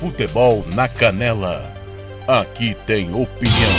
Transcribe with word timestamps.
Futebol 0.00 0.64
na 0.76 0.86
Canela. 0.86 1.74
Aqui 2.26 2.76
tem 2.86 3.12
opinião. 3.12 3.72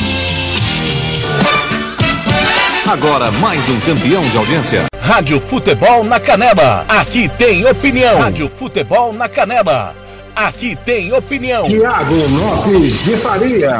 Agora 2.85 3.31
mais 3.31 3.69
um 3.69 3.79
campeão 3.79 4.21
de 4.23 4.35
audiência. 4.35 4.85
Rádio 4.99 5.39
Futebol 5.39 6.03
na 6.03 6.19
Canela. 6.19 6.85
Aqui 6.89 7.29
tem 7.37 7.65
opinião. 7.65 8.19
Rádio 8.19 8.49
Futebol 8.49 9.13
na 9.13 9.29
Canela. 9.29 9.95
Aqui 10.35 10.75
tem 10.85 11.13
opinião. 11.13 11.65
Tiago 11.65 12.15
Lopes 12.15 13.01
de 13.05 13.15
Faria. 13.15 13.77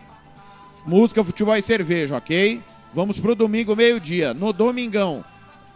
música, 0.85 1.23
futebol 1.23 1.55
e 1.55 1.61
cerveja, 1.61 2.17
ok? 2.17 2.61
Vamos 2.93 3.19
pro 3.19 3.35
domingo, 3.35 3.75
meio-dia. 3.75 4.33
No 4.33 4.51
domingão, 4.51 5.23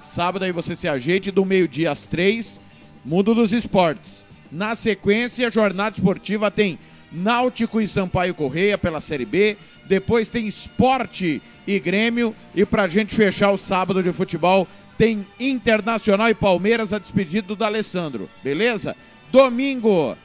sábado 0.03 0.43
aí 0.43 0.51
você 0.51 0.75
se 0.75 0.87
ajeite, 0.87 1.31
do 1.31 1.45
meio-dia 1.45 1.91
às 1.91 2.05
três, 2.05 2.59
Mundo 3.03 3.35
dos 3.35 3.53
Esportes. 3.53 4.25
Na 4.51 4.75
sequência, 4.75 5.51
jornada 5.51 5.95
esportiva 5.97 6.49
tem 6.49 6.79
Náutico 7.11 7.79
e 7.79 7.87
Sampaio 7.87 8.33
Correia 8.33 8.77
pela 8.77 8.99
Série 8.99 9.25
B. 9.25 9.57
Depois 9.87 10.29
tem 10.29 10.47
Esporte 10.47 11.41
e 11.67 11.79
Grêmio. 11.79 12.35
E 12.53 12.65
pra 12.65 12.87
gente 12.87 13.15
fechar 13.15 13.51
o 13.51 13.57
sábado 13.57 14.03
de 14.03 14.11
futebol, 14.11 14.67
tem 14.97 15.25
Internacional 15.39 16.29
e 16.29 16.33
Palmeiras 16.33 16.93
a 16.93 16.99
despedido 16.99 17.55
do 17.55 17.63
Alessandro. 17.63 18.29
Beleza? 18.43 18.95
Domingo, 19.31 20.17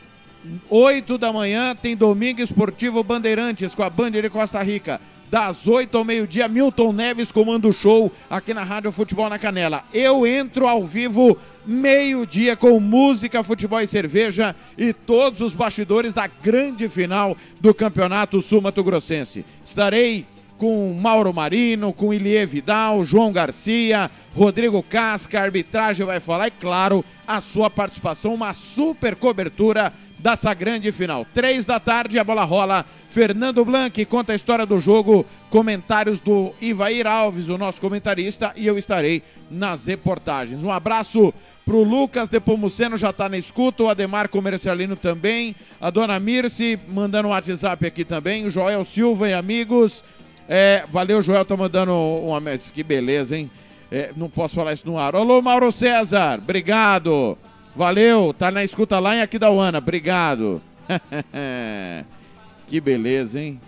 8 0.69 1.19
da 1.19 1.33
manhã 1.33 1.75
tem 1.75 1.97
Domingo 1.97 2.41
Esportivo 2.41 3.03
Bandeirantes 3.03 3.75
com 3.75 3.83
a 3.83 3.91
Band 3.91 4.13
de 4.13 4.31
Costa 4.31 4.63
Rica. 4.63 5.01
Das 5.31 5.69
8 5.69 5.97
ao 5.97 6.05
meio-dia, 6.05 6.49
Milton 6.49 6.93
Neves 6.93 7.31
comanda 7.31 7.69
o 7.69 7.73
show 7.73 8.11
aqui 8.29 8.53
na 8.53 8.65
Rádio 8.65 8.91
Futebol 8.91 9.29
na 9.29 9.39
Canela. 9.39 9.85
Eu 9.95 10.27
entro 10.27 10.67
ao 10.67 10.85
vivo 10.85 11.39
meio-dia 11.65 12.57
com 12.57 12.81
música, 12.81 13.45
futebol 13.45 13.81
e 13.81 13.87
cerveja 13.87 14.57
e 14.77 14.93
todos 14.93 15.41
os 15.41 15.55
bastidores 15.55 16.13
da 16.13 16.27
grande 16.27 16.89
final 16.89 17.37
do 17.61 17.73
Campeonato 17.73 18.43
Sul 18.43 18.61
Mato 18.61 18.83
Grossense. 18.83 19.45
Estarei 19.65 20.27
com 20.61 20.93
Mauro 20.93 21.33
Marino, 21.33 21.91
com 21.91 22.13
Ilie 22.13 22.45
Vidal, 22.45 23.03
João 23.03 23.33
Garcia, 23.33 24.11
Rodrigo 24.35 24.83
Casca, 24.83 25.41
a 25.41 25.43
arbitragem 25.43 26.05
vai 26.05 26.21
falar 26.21 26.49
e, 26.49 26.51
claro, 26.51 27.03
a 27.27 27.41
sua 27.41 27.71
participação, 27.71 28.35
uma 28.35 28.53
super 28.53 29.17
cobertura 29.17 29.91
dessa 30.21 30.53
grande 30.55 30.93
final. 30.93 31.27
Três 31.35 31.65
da 31.65 31.81
tarde, 31.81 32.19
a 32.19 32.25
bola 32.25 32.45
rola. 32.45 32.85
Fernando 33.09 33.65
Blanc 33.65 34.05
conta 34.05 34.33
a 34.33 34.37
história 34.37 34.65
do 34.65 34.79
jogo, 34.79 35.27
comentários 35.49 36.21
do 36.21 36.53
Ivair 36.61 37.07
Alves, 37.07 37.49
o 37.49 37.59
nosso 37.59 37.81
comentarista, 37.81 38.53
e 38.55 38.67
eu 38.67 38.79
estarei 38.79 39.23
nas 39.51 39.87
reportagens. 39.87 40.63
Um 40.63 40.71
abraço 40.71 41.35
pro 41.65 41.83
Lucas 41.83 42.29
Depomuceno, 42.29 42.97
já 42.97 43.13
tá 43.13 43.29
na 43.29 43.39
escuta, 43.39 43.83
o 43.83 43.89
Ademar 43.89 44.29
Comercialino 44.29 44.95
também, 44.95 45.57
a 45.81 45.91
dona 45.91 46.21
Mirce 46.21 46.79
mandando 46.89 47.29
um 47.29 47.31
WhatsApp 47.33 47.87
aqui 47.87 48.05
também, 48.05 48.47
o 48.47 48.51
Joel 48.51 48.85
Silva 48.85 49.29
e 49.29 49.33
amigos. 49.33 50.05
É, 50.49 50.85
valeu, 50.93 51.23
Joel, 51.23 51.45
tá 51.45 51.57
mandando 51.57 51.93
uma. 51.93 52.41
Que 52.75 52.83
beleza, 52.83 53.37
hein? 53.37 53.51
É, 53.91 54.11
não 54.17 54.29
posso 54.29 54.55
falar 54.55 54.73
isso 54.73 54.87
no 54.87 54.99
ar. 54.99 55.15
Alô, 55.15 55.41
Mauro 55.41 55.71
César, 55.73 56.39
obrigado. 56.41 57.37
Valeu, 57.75 58.35
tá 58.35 58.51
na 58.51 58.65
escuta 58.65 58.99
lá 58.99 59.17
em 59.17 59.23
Aquidauana, 59.23 59.79
obrigado. 59.79 60.61
que 62.67 62.81
beleza, 62.81 63.41
hein? 63.41 63.61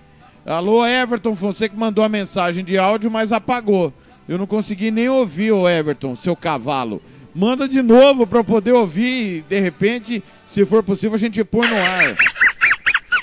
Alô, 0.45 0.85
Everton 0.85 1.37
Fonseca 1.37 1.77
mandou 1.77 2.03
a 2.03 2.09
mensagem 2.09 2.65
de 2.65 2.77
áudio, 2.77 3.11
mas 3.11 3.33
apagou. 3.33 3.93
Eu 4.29 4.39
não 4.39 4.47
consegui 4.47 4.91
nem 4.91 5.09
ouvir 5.09 5.53
o 5.53 5.69
Everton, 5.69 6.17
seu 6.17 6.35
cavalo. 6.35 7.01
Manda 7.35 7.69
de 7.69 7.81
novo 7.81 8.27
para 8.27 8.41
eu 8.41 8.45
poder 8.45 8.73
ouvir. 8.73 9.45
De 9.49 9.59
repente, 9.61 10.23
se 10.47 10.65
for 10.65 10.83
possível, 10.83 11.15
a 11.15 11.19
gente 11.19 11.43
põe 11.45 11.69
no 11.69 11.77
ar. 11.77 12.17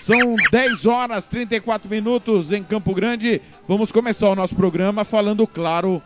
São 0.02 0.36
10 0.52 0.86
horas 0.86 1.28
34 1.28 1.90
minutos 1.90 2.52
em 2.52 2.64
Campo 2.64 2.94
Grande. 2.96 3.42
Vamos 3.68 3.92
começar 3.92 4.30
o 4.30 4.36
nosso 4.36 4.56
programa 4.56 5.06
falando, 5.06 5.46
claro, 5.46 6.02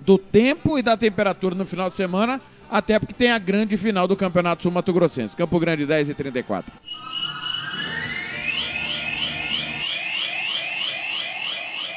do 0.00 0.16
tempo 0.16 0.78
e 0.78 0.82
da 0.82 0.96
temperatura 0.96 1.54
no 1.54 1.66
final 1.66 1.90
de 1.90 1.96
semana, 1.96 2.40
até 2.70 2.98
porque 2.98 3.14
tem 3.14 3.30
a 3.30 3.38
grande 3.38 3.76
final 3.76 4.06
do 4.06 4.16
Campeonato 4.16 4.62
Sul 4.62 4.72
Mato 4.72 4.92
Grossense. 4.92 5.36
Campo 5.36 5.58
Grande 5.58 5.86
10 5.86 6.10
e 6.10 6.14
34. 6.14 6.72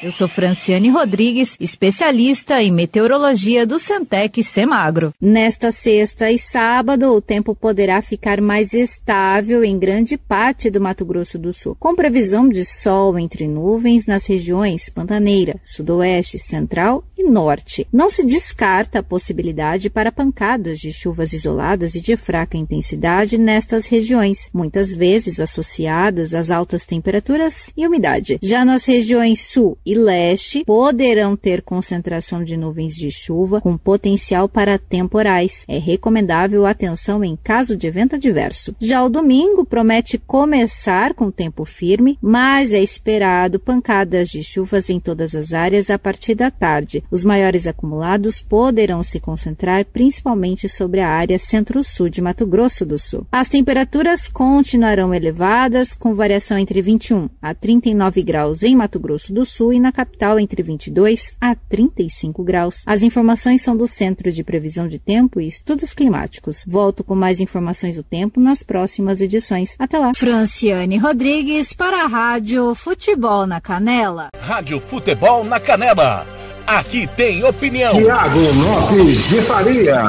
Eu 0.04 0.12
sou 0.12 0.28
Franciane 0.28 0.90
Rodrigues, 0.90 1.56
especialista 1.60 2.60
em 2.60 2.72
meteorologia 2.72 3.68
do 3.68 3.78
Centec 3.78 4.44
Semagro. 4.44 5.14
Nesta 5.22 5.72
sexta 5.72 6.32
e 6.32 6.40
sábado, 6.40 7.12
o 7.12 7.22
tempo 7.22 7.54
poderá 7.54 8.02
ficar 8.02 8.42
mais 8.42 8.74
estável 8.74 9.64
em 9.64 9.78
grande 9.78 10.18
parte 10.18 10.72
do 10.72 10.82
Mato 10.82 11.06
Grosso 11.06 11.38
do 11.38 11.54
Sul, 11.54 11.78
com 11.80 11.96
previsão 11.96 12.50
de 12.50 12.66
sol 12.66 13.20
entre 13.20 13.48
nuvens 13.48 14.08
nas 14.08 14.26
regiões 14.26 14.90
Pantaneira, 14.90 15.60
Sudoeste, 15.62 16.40
Central 16.40 17.04
e 17.16 17.24
Norte. 17.30 17.88
Não 17.94 18.10
se 18.10 18.26
descarta 18.26 19.00
a 19.00 19.04
possibilidade 19.04 19.88
para 19.88 20.12
pancadas 20.12 20.80
de 20.80 20.92
chuvas 20.92 21.32
isoladas 21.32 21.94
e 21.94 22.02
de 22.02 22.18
fraca 22.18 22.58
intensidade 22.58 23.38
nestas 23.38 23.86
regiões, 23.86 24.50
muitas 24.52 24.96
vezes 24.96 25.40
associadas 25.40 26.34
às 26.34 26.50
altas 26.50 26.88
temperaturas 26.88 27.72
e 27.78 27.86
umidade. 27.86 28.40
Já 28.42 28.66
nas 28.66 28.84
regiões 28.86 29.42
Sul 29.42 29.78
e 29.86 29.91
leste 29.93 30.64
poderão 30.66 31.35
ter 31.35 31.61
concentração 31.61 32.43
de 32.43 32.55
nuvens 32.55 32.96
de 32.96 33.09
chuva 33.09 33.61
com 33.61 33.78
potencial 33.78 34.47
para 34.47 34.78
temporais. 34.78 35.66
É 35.67 35.78
recomendável 35.78 36.66
atenção 36.66 37.23
em 37.23 37.35
caso 37.35 37.76
de 37.76 37.88
evento 37.88 38.16
adverso. 38.16 38.76
Já 38.79 39.03
o 39.03 39.09
domingo 39.09 39.66
promete 39.66 40.17
começar 40.17 41.14
com 41.14 41.32
tempo 41.32 41.66
firme, 41.66 42.17
mas 42.22 42.73
é 42.73 42.82
esperado 42.82 43.59
pancadas 43.59 44.29
de 44.29 44.43
chuvas 44.43 44.90
em 44.90 44.99
todas 44.99 45.35
as 45.35 45.53
áreas 45.53 45.90
a 45.90 45.97
partir 45.97 46.35
da 46.35 46.49
tarde. 46.49 47.03
Os 47.11 47.23
maiores 47.23 47.67
acumulados 47.67 48.41
poderão 48.41 49.03
se 49.03 49.20
concentrar 49.20 49.85
principalmente 49.85 50.67
sobre 50.70 50.99
a 50.99 51.09
área 51.09 51.37
centro-sul 51.40 52.09
de 52.09 52.22
Mato 52.22 52.46
Grosso 52.46 52.85
do 52.85 52.97
Sul. 52.97 53.26
As 53.32 53.49
temperaturas 53.49 54.28
continuarão 54.28 55.14
elevadas, 55.14 55.96
com 55.96 56.14
variação 56.14 56.58
entre 56.58 56.82
21 56.82 57.29
a 57.41 57.53
39 57.53 58.23
graus 58.23 58.64
em 58.64 58.76
Mato 58.76 58.99
Grosso 58.99 59.34
do 59.34 59.46
Sul 59.46 59.73
e 59.73 59.79
na 59.82 59.92
capital 59.92 60.40
entre 60.40 60.64
22 60.64 61.34
a 61.42 61.56
35 61.56 62.44
graus. 62.44 62.84
As 62.86 63.02
informações 63.02 63.62
são 63.62 63.76
do 63.76 63.88
Centro 63.88 64.32
de 64.32 64.44
Previsão 64.44 64.88
de 64.88 65.00
Tempo 65.00 65.42
e 65.42 65.48
Estudos 65.48 65.94
Climáticos. 65.94 66.64
Volto 66.68 67.04
com 67.04 67.16
mais 67.16 67.40
informações 67.42 67.96
do 67.96 68.04
tempo 68.04 68.40
nas 68.40 68.64
próximas 68.64 69.20
edições. 69.20 69.76
Até 69.80 69.98
lá. 69.98 70.12
Franciane 70.16 70.98
Rodrigues 70.98 71.74
para 71.74 72.04
a 72.04 72.08
Rádio 72.08 72.74
Futebol 72.76 73.46
na 73.46 73.60
Canela. 73.60 74.30
Rádio 74.40 74.80
Futebol 74.80 75.44
na 75.44 75.60
Canela. 75.60 76.26
Aqui 76.66 77.08
tem 77.18 77.44
opinião. 77.44 77.92
Tiago 77.92 78.40
Lopes 78.40 79.28
de 79.28 79.42
Faria. 79.42 80.08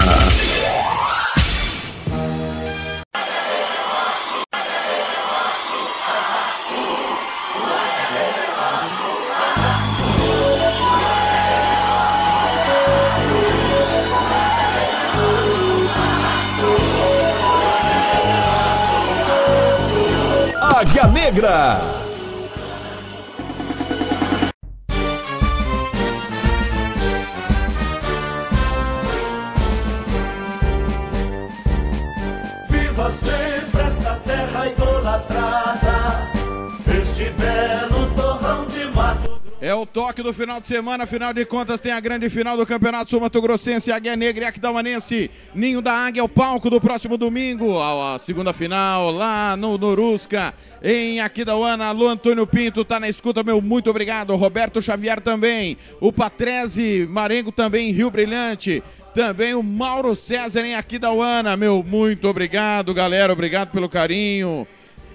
Negra. 21.23 22.02
O 39.83 39.87
toque 39.87 40.23
do 40.23 40.33
final 40.33 40.61
de 40.61 40.69
semana, 40.69 41.03
afinal 41.03 41.35
de 41.35 41.45
contas 41.45 41.81
tem 41.81 41.91
a 41.91 41.99
grande 41.99 42.31
final 42.31 42.57
do 42.57 42.65
Campeonato 42.65 43.11
Sul 43.11 43.21
Mato 43.21 43.43
Grossense, 43.43 43.91
Águia 43.91 44.15
Negra 44.15 44.45
e 44.45 44.47
Aquidauanense. 44.47 45.29
Ninho 45.53 45.83
da 45.83 45.93
Águia 45.93 46.21
é 46.21 46.23
o 46.23 46.29
palco 46.29 46.71
do 46.71 46.81
próximo 46.81 47.19
domingo, 47.19 47.81
a 47.81 48.17
segunda 48.21 48.53
final 48.53 49.11
lá 49.11 49.57
no 49.57 49.77
Norusca, 49.77 50.55
em 50.81 51.19
Aquidauana. 51.19 51.87
Alô, 51.87 52.07
Antônio 52.07 52.47
Pinto 52.47 52.85
tá 52.85 53.01
na 53.01 53.09
escuta, 53.09 53.43
meu 53.43 53.61
muito 53.61 53.91
obrigado. 53.91 54.37
Roberto 54.37 54.81
Xavier 54.81 55.21
também, 55.21 55.77
o 56.01 56.13
Patrese 56.13 57.05
Marengo 57.11 57.51
também, 57.51 57.91
Rio 57.91 58.09
Brilhante. 58.09 58.85
Também 59.13 59.53
o 59.53 59.65
Mauro 59.65 60.15
César 60.15 60.65
em 60.65 60.77
Aquidauana, 60.77 61.57
meu 61.57 61.83
muito 61.83 62.29
obrigado, 62.29 62.95
galera, 62.95 63.33
obrigado 63.33 63.73
pelo 63.73 63.89
carinho 63.89 64.65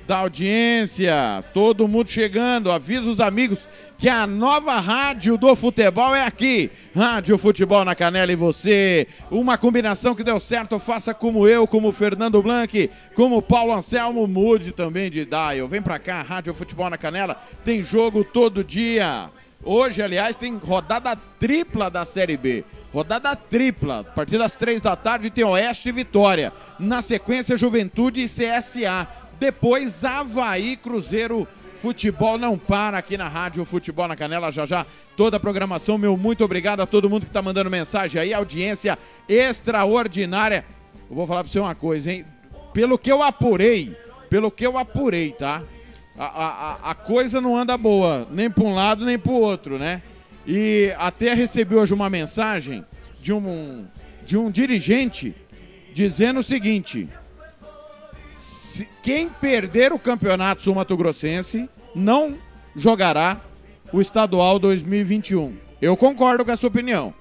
da 0.08 0.20
audiência, 0.20 1.44
todo 1.54 1.88
mundo 1.88 2.10
chegando. 2.10 2.72
Avisa 2.72 3.10
os 3.10 3.20
amigos 3.20 3.68
que 3.98 4.08
a 4.08 4.26
nova 4.26 4.80
rádio 4.80 5.38
do 5.38 5.54
futebol 5.54 6.16
é 6.16 6.24
aqui. 6.24 6.72
Rádio 6.96 7.38
Futebol 7.38 7.84
na 7.84 7.94
Canela 7.94 8.32
e 8.32 8.36
você. 8.36 9.06
Uma 9.30 9.58
combinação 9.58 10.16
que 10.16 10.24
deu 10.24 10.40
certo. 10.40 10.80
Faça 10.80 11.14
como 11.14 11.46
eu, 11.46 11.68
como 11.68 11.92
Fernando 11.92 12.42
Blanc, 12.42 12.90
como 13.16 13.42
Paulo 13.42 13.74
Anselmo. 13.74 14.26
Mude 14.26 14.72
também 14.72 15.12
de 15.12 15.26
dial. 15.26 15.68
Vem 15.68 15.82
pra 15.82 16.00
cá, 16.00 16.22
Rádio 16.22 16.54
Futebol 16.54 16.90
na 16.90 16.98
Canela. 16.98 17.36
Tem 17.66 17.84
jogo 17.84 18.24
todo 18.24 18.64
dia. 18.64 19.30
Hoje, 19.62 20.02
aliás, 20.02 20.38
tem 20.38 20.56
rodada 20.56 21.18
tripla 21.38 21.90
da 21.90 22.06
Série 22.06 22.38
B. 22.38 22.64
Rodada 22.94 23.36
tripla, 23.36 24.00
a 24.00 24.04
partir 24.04 24.38
das 24.38 24.56
três 24.56 24.82
da 24.82 24.96
tarde 24.96 25.30
tem 25.30 25.44
Oeste 25.44 25.90
e 25.90 25.92
Vitória. 25.92 26.54
Na 26.80 27.02
sequência, 27.02 27.58
Juventude 27.58 28.22
e 28.22 28.30
CSA. 28.30 29.08
Depois, 29.40 30.04
Havaí 30.04 30.76
Cruzeiro. 30.78 31.48
Futebol 31.78 32.40
não 32.40 32.58
para 32.58 32.98
aqui 32.98 33.18
na 33.18 33.28
Rádio 33.28 33.64
Futebol 33.64 34.08
na 34.08 34.16
Canela. 34.16 34.52
Já 34.52 34.66
já 34.66 34.86
toda 35.16 35.38
a 35.38 35.40
programação. 35.40 35.96
Meu 35.98 36.18
muito 36.18 36.44
obrigado 36.44 36.82
a 36.82 36.88
todo 36.88 37.10
mundo 37.10 37.22
que 37.22 37.30
está 37.30 37.42
mandando 37.42 37.70
mensagem 37.70 38.20
aí. 38.20 38.34
Audiência 38.34 38.98
extraordinária. 39.30 40.66
Eu 41.08 41.16
vou 41.16 41.28
falar 41.28 41.44
para 41.44 41.52
você 41.52 41.60
uma 41.60 41.76
coisa, 41.76 42.12
hein? 42.12 42.26
Pelo 42.74 42.98
que 42.98 43.12
eu 43.12 43.22
apurei, 43.22 43.96
pelo 44.28 44.50
que 44.50 44.66
eu 44.66 44.76
apurei, 44.78 45.32
tá? 45.32 45.62
A, 46.18 46.26
a, 46.26 46.92
a 46.92 46.96
coisa 46.96 47.40
não 47.40 47.56
anda 47.56 47.78
boa, 47.78 48.28
nem 48.32 48.50
para 48.50 48.64
um 48.64 48.74
lado 48.74 49.06
nem 49.06 49.20
para 49.20 49.32
o 49.32 49.40
outro, 49.40 49.78
né? 49.78 50.02
E 50.48 50.92
até 50.98 51.34
recebi 51.36 51.76
hoje 51.76 51.94
uma 51.94 52.10
mensagem 52.10 52.84
de 53.22 53.32
um, 53.32 53.86
de 54.26 54.36
um 54.36 54.50
dirigente 54.50 55.36
dizendo 55.94 56.40
o 56.40 56.44
seguinte: 56.44 57.08
se- 58.78 58.88
quem 59.02 59.30
perder 59.30 59.92
o 59.94 60.00
campeonato 60.00 60.62
sul-mato-grossense 60.64 61.70
não 61.96 62.38
jogará 62.76 63.40
o 63.92 64.02
estadual 64.02 64.60
2021. 64.60 65.56
Eu 65.82 65.96
concordo 65.98 66.44
com 66.46 66.52
essa 66.52 66.68
opinião. 66.68 67.14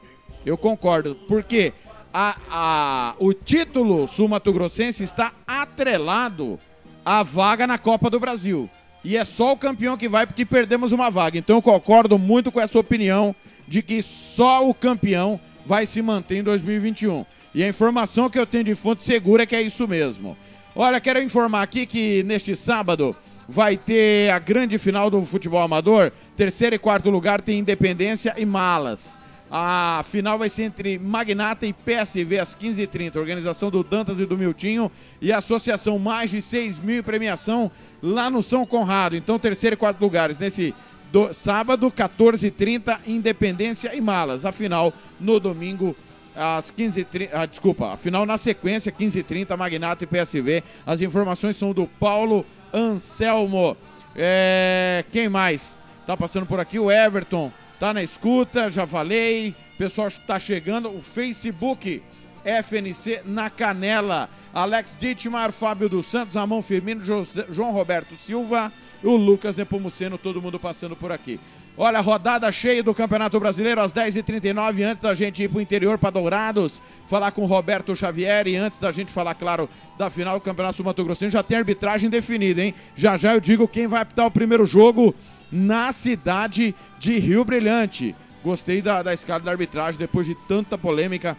Eu 0.44 0.56
concordo, 0.56 1.14
porque 1.28 1.72
a, 2.12 2.36
a, 2.50 3.14
o 3.18 3.32
título 3.32 4.06
sul-mato-grossense 4.06 5.02
está 5.02 5.32
atrelado 5.46 6.58
à 7.04 7.22
vaga 7.22 7.66
na 7.66 7.78
Copa 7.78 8.08
do 8.10 8.18
Brasil. 8.20 8.68
E 9.04 9.16
é 9.16 9.24
só 9.24 9.52
o 9.52 9.56
campeão 9.56 9.96
que 9.96 10.08
vai 10.08 10.26
porque 10.26 10.44
perdemos 10.44 10.92
uma 10.92 11.10
vaga. 11.10 11.38
Então 11.38 11.56
eu 11.56 11.62
concordo 11.62 12.18
muito 12.18 12.50
com 12.50 12.60
essa 12.60 12.78
opinião 12.78 13.34
de 13.68 13.82
que 13.82 14.02
só 14.02 14.68
o 14.68 14.74
campeão 14.74 15.38
vai 15.64 15.86
se 15.86 16.00
manter 16.02 16.38
em 16.38 16.42
2021. 16.42 17.24
E 17.54 17.62
a 17.62 17.68
informação 17.68 18.28
que 18.28 18.38
eu 18.38 18.46
tenho 18.46 18.64
de 18.64 18.74
fonte 18.74 19.02
segura 19.04 19.42
é 19.44 19.46
que 19.46 19.54
é 19.56 19.62
isso 19.62 19.86
mesmo. 19.86 20.36
Olha, 20.78 21.00
quero 21.00 21.22
informar 21.22 21.62
aqui 21.62 21.86
que 21.86 22.22
neste 22.24 22.54
sábado 22.54 23.16
vai 23.48 23.78
ter 23.78 24.30
a 24.30 24.38
grande 24.38 24.78
final 24.78 25.08
do 25.08 25.24
futebol 25.24 25.62
amador. 25.62 26.12
Terceiro 26.36 26.76
e 26.76 26.78
quarto 26.78 27.08
lugar 27.08 27.40
tem 27.40 27.58
Independência 27.60 28.34
e 28.36 28.44
Malas. 28.44 29.18
A 29.50 30.04
final 30.10 30.38
vai 30.38 30.48
ser 30.50 30.64
entre 30.64 30.98
Magnata 30.98 31.64
e 31.66 31.72
PSV 31.72 32.38
às 32.38 32.54
15h30. 32.54 33.16
Organização 33.16 33.70
do 33.70 33.82
Dantas 33.82 34.18
e 34.20 34.26
do 34.26 34.36
Miltinho 34.36 34.90
e 35.22 35.32
associação 35.32 35.98
mais 35.98 36.30
de 36.30 36.42
6 36.42 36.78
mil 36.80 36.98
em 36.98 37.02
premiação 37.02 37.70
lá 38.02 38.28
no 38.28 38.42
São 38.42 38.66
Conrado. 38.66 39.16
Então, 39.16 39.38
terceiro 39.38 39.74
e 39.74 39.76
quarto 39.78 40.00
lugares 40.02 40.36
nesse 40.38 40.74
do- 41.10 41.32
sábado, 41.32 41.90
14h30, 41.90 42.98
Independência 43.06 43.94
e 43.96 44.00
Malas. 44.00 44.44
A 44.44 44.52
final 44.52 44.92
no 45.18 45.38
domingo 45.40 45.96
às 46.36 46.70
15h30. 46.70 47.30
Ah, 47.32 47.46
desculpa, 47.46 47.92
a 47.92 47.96
final 47.96 48.26
na 48.26 48.36
sequência, 48.38 48.92
15h30, 48.92 49.56
Magnata 49.56 50.04
e 50.04 50.06
PSV. 50.06 50.62
As 50.86 51.00
informações 51.00 51.56
são 51.56 51.72
do 51.72 51.86
Paulo 51.86 52.44
Anselmo. 52.72 53.76
É, 54.14 55.04
quem 55.12 55.28
mais? 55.28 55.78
Tá 56.06 56.16
passando 56.16 56.46
por 56.46 56.60
aqui 56.60 56.78
o 56.78 56.90
Everton. 56.90 57.52
Tá 57.80 57.92
na 57.92 58.02
escuta, 58.02 58.70
já 58.70 58.86
falei. 58.86 59.54
Pessoal 59.76 60.08
tá 60.26 60.38
chegando. 60.38 60.88
O 60.94 61.02
Facebook 61.02 62.02
FNC 62.44 63.22
na 63.24 63.50
Canela. 63.50 64.28
Alex 64.54 64.96
Dittmar, 64.98 65.52
Fábio 65.52 65.88
dos 65.88 66.06
Santos, 66.06 66.34
Ramon 66.34 66.62
Firmino, 66.62 67.04
José- 67.04 67.44
João 67.50 67.72
Roberto 67.72 68.16
Silva, 68.16 68.72
o 69.02 69.14
Lucas 69.16 69.56
Nepomuceno, 69.56 70.16
todo 70.16 70.40
mundo 70.40 70.58
passando 70.58 70.96
por 70.96 71.12
aqui. 71.12 71.38
Olha, 71.78 72.00
rodada 72.00 72.50
cheia 72.50 72.82
do 72.82 72.94
Campeonato 72.94 73.38
Brasileiro 73.38 73.82
às 73.82 73.92
10h39, 73.92 74.82
antes 74.82 75.02
da 75.02 75.14
gente 75.14 75.42
ir 75.42 75.48
pro 75.48 75.60
interior 75.60 75.98
para 75.98 76.08
Dourados, 76.08 76.80
falar 77.06 77.32
com 77.32 77.42
o 77.42 77.46
Roberto 77.46 77.94
Xavier 77.94 78.46
e 78.46 78.56
antes 78.56 78.80
da 78.80 78.90
gente 78.90 79.12
falar, 79.12 79.34
claro, 79.34 79.68
da 79.98 80.08
final 80.08 80.38
do 80.38 80.42
Campeonato 80.42 80.82
Mato 80.82 81.04
Grossense, 81.04 81.34
já 81.34 81.42
tem 81.42 81.58
arbitragem 81.58 82.08
definida, 82.08 82.62
hein? 82.62 82.74
Já 82.94 83.18
já 83.18 83.34
eu 83.34 83.40
digo 83.40 83.68
quem 83.68 83.86
vai 83.86 84.00
apitar 84.00 84.24
o 84.24 84.30
primeiro 84.30 84.64
jogo 84.64 85.14
na 85.52 85.92
cidade 85.92 86.74
de 86.98 87.18
Rio 87.18 87.44
Brilhante. 87.44 88.16
Gostei 88.42 88.80
da, 88.80 89.02
da 89.02 89.12
escala 89.12 89.40
da 89.40 89.50
arbitragem 89.50 89.98
depois 89.98 90.24
de 90.24 90.34
tanta 90.34 90.78
polêmica 90.78 91.36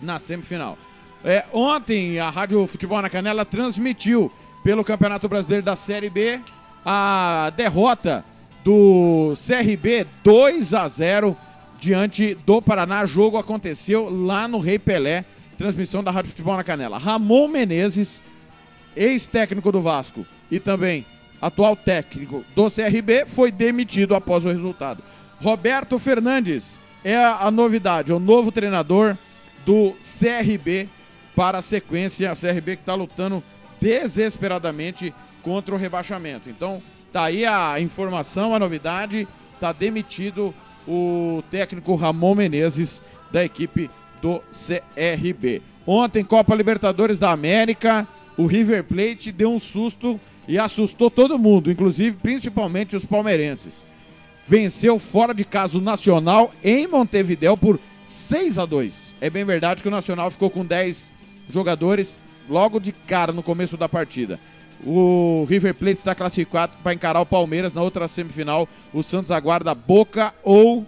na 0.00 0.18
semifinal. 0.18 0.76
É, 1.24 1.44
ontem 1.52 2.18
a 2.18 2.30
Rádio 2.30 2.66
Futebol 2.66 3.00
na 3.00 3.08
Canela 3.08 3.44
transmitiu 3.44 4.32
pelo 4.64 4.82
Campeonato 4.82 5.28
Brasileiro 5.28 5.64
da 5.64 5.76
Série 5.76 6.10
B 6.10 6.40
a 6.84 7.52
derrota 7.56 8.24
do 8.64 9.34
CRB 9.34 10.06
2 10.22 10.74
a 10.74 10.88
0 10.88 11.36
diante 11.80 12.34
do 12.46 12.62
Paraná. 12.62 13.04
Jogo 13.06 13.36
aconteceu 13.36 14.08
lá 14.08 14.46
no 14.46 14.58
Rei 14.58 14.78
Pelé, 14.78 15.24
transmissão 15.58 16.02
da 16.02 16.10
Rádio 16.10 16.30
Futebol 16.30 16.56
na 16.56 16.64
Canela. 16.64 16.98
Ramon 16.98 17.48
Menezes, 17.48 18.22
ex-técnico 18.96 19.72
do 19.72 19.82
Vasco 19.82 20.26
e 20.50 20.60
também 20.60 21.04
atual 21.40 21.74
técnico 21.74 22.44
do 22.54 22.70
CRB, 22.70 23.26
foi 23.26 23.50
demitido 23.50 24.14
após 24.14 24.44
o 24.44 24.48
resultado. 24.48 25.02
Roberto 25.40 25.98
Fernandes 25.98 26.80
é 27.02 27.16
a, 27.16 27.50
novidade, 27.50 28.12
é 28.12 28.14
o 28.14 28.20
novo 28.20 28.52
treinador 28.52 29.16
do 29.66 29.96
CRB 30.00 30.88
para 31.34 31.58
a 31.58 31.62
sequência. 31.62 32.30
A 32.30 32.36
CRB 32.36 32.76
que 32.76 32.82
está 32.82 32.94
lutando 32.94 33.42
desesperadamente 33.80 35.12
contra 35.42 35.74
o 35.74 35.78
rebaixamento. 35.78 36.48
Então, 36.48 36.80
tá 37.12 37.24
aí 37.24 37.44
a 37.44 37.78
informação, 37.78 38.54
a 38.54 38.58
novidade. 38.58 39.28
Tá 39.60 39.72
demitido 39.72 40.54
o 40.88 41.42
técnico 41.50 41.94
Ramon 41.94 42.34
Menezes 42.34 43.00
da 43.30 43.44
equipe 43.44 43.90
do 44.20 44.42
CRB. 44.50 45.62
Ontem, 45.86 46.24
Copa 46.24 46.54
Libertadores 46.54 47.18
da 47.18 47.30
América, 47.30 48.06
o 48.36 48.46
River 48.46 48.84
Plate 48.84 49.30
deu 49.30 49.52
um 49.52 49.60
susto 49.60 50.18
e 50.48 50.58
assustou 50.58 51.10
todo 51.10 51.38
mundo, 51.38 51.70
inclusive 51.70 52.16
principalmente 52.20 52.96
os 52.96 53.04
palmeirenses. 53.04 53.84
venceu 54.46 54.98
fora 54.98 55.32
de 55.32 55.44
casa 55.44 55.78
o 55.78 55.80
Nacional 55.80 56.52
em 56.64 56.86
Montevideo 56.86 57.56
por 57.56 57.78
6 58.04 58.58
a 58.58 58.66
2. 58.66 59.14
É 59.20 59.30
bem 59.30 59.44
verdade 59.44 59.82
que 59.82 59.88
o 59.88 59.90
Nacional 59.90 60.30
ficou 60.30 60.50
com 60.50 60.64
10 60.64 61.12
jogadores 61.48 62.20
logo 62.48 62.80
de 62.80 62.90
cara 62.90 63.32
no 63.32 63.42
começo 63.42 63.76
da 63.76 63.88
partida. 63.88 64.40
O 64.84 65.46
River 65.48 65.74
Plate 65.74 65.98
está 65.98 66.14
classificado 66.14 66.76
para 66.82 66.92
encarar 66.92 67.20
o 67.20 67.26
Palmeiras 67.26 67.72
na 67.72 67.82
outra 67.82 68.08
semifinal. 68.08 68.68
O 68.92 69.02
Santos 69.02 69.30
aguarda 69.30 69.74
Boca 69.74 70.34
ou, 70.42 70.84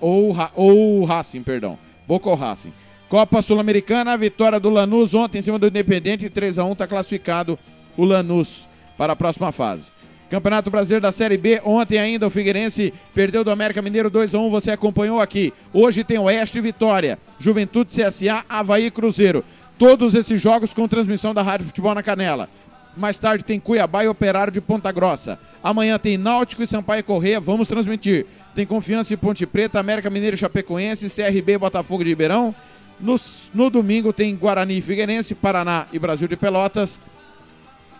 ou, 0.00 0.36
ou 0.54 1.04
Racing, 1.04 1.42
perdão. 1.42 1.78
Boca 2.06 2.28
ou 2.28 2.34
Racing. 2.34 2.72
Copa 3.08 3.42
Sul-Americana, 3.42 4.16
vitória 4.16 4.60
do 4.60 4.70
Lanús 4.70 5.14
ontem 5.14 5.38
em 5.38 5.42
cima 5.42 5.58
do 5.58 5.66
Independente, 5.66 6.30
3 6.30 6.60
a 6.60 6.64
1 6.64 6.72
está 6.72 6.86
classificado 6.86 7.58
o 7.96 8.04
Lanús 8.04 8.68
para 8.96 9.14
a 9.14 9.16
próxima 9.16 9.50
fase. 9.50 9.90
Campeonato 10.30 10.70
Brasileiro 10.70 11.02
da 11.02 11.10
Série 11.10 11.36
B, 11.36 11.60
ontem 11.64 11.98
ainda 11.98 12.28
o 12.28 12.30
Figueirense 12.30 12.94
perdeu 13.12 13.42
do 13.42 13.50
América 13.50 13.82
Mineiro 13.82 14.08
2 14.08 14.32
a 14.32 14.38
1, 14.38 14.48
você 14.48 14.70
acompanhou 14.70 15.20
aqui. 15.20 15.52
Hoje 15.72 16.04
tem 16.04 16.20
Oeste 16.20 16.60
Vitória, 16.60 17.18
Juventude 17.36 17.92
CSA, 17.92 18.44
Havaí 18.48 18.92
Cruzeiro. 18.92 19.44
Todos 19.76 20.14
esses 20.14 20.40
jogos 20.40 20.72
com 20.72 20.86
transmissão 20.86 21.34
da 21.34 21.42
Rádio 21.42 21.66
Futebol 21.66 21.94
na 21.96 22.02
Canela. 22.02 22.48
Mais 22.96 23.18
tarde 23.18 23.44
tem 23.44 23.60
Cuiabá 23.60 24.04
e 24.04 24.08
Operário 24.08 24.52
de 24.52 24.60
Ponta 24.60 24.90
Grossa. 24.90 25.38
Amanhã 25.62 25.98
tem 25.98 26.18
Náutico 26.18 26.62
e 26.62 26.66
Sampaio 26.66 27.04
Correia, 27.04 27.40
vamos 27.40 27.68
transmitir. 27.68 28.26
Tem 28.54 28.66
Confiança 28.66 29.14
e 29.14 29.16
Ponte 29.16 29.46
Preta, 29.46 29.78
América 29.78 30.10
Mineiro 30.10 30.34
e 30.34 30.38
Chapecoense, 30.38 31.08
CRB 31.08 31.52
e 31.52 31.58
Botafogo 31.58 32.02
de 32.02 32.10
Ribeirão. 32.10 32.54
No, 32.98 33.18
no 33.54 33.70
domingo 33.70 34.12
tem 34.12 34.34
Guarani 34.36 34.78
e 34.78 34.82
Figueirense, 34.82 35.34
Paraná 35.34 35.86
e 35.92 35.98
Brasil 35.98 36.28
de 36.28 36.36
Pelotas. 36.36 37.00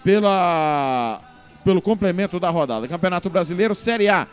Pela 0.02 1.20
pelo 1.64 1.82
complemento 1.82 2.40
da 2.40 2.50
rodada. 2.50 2.88
Campeonato 2.88 3.28
Brasileiro, 3.28 3.74
Série 3.74 4.08
A. 4.08 4.26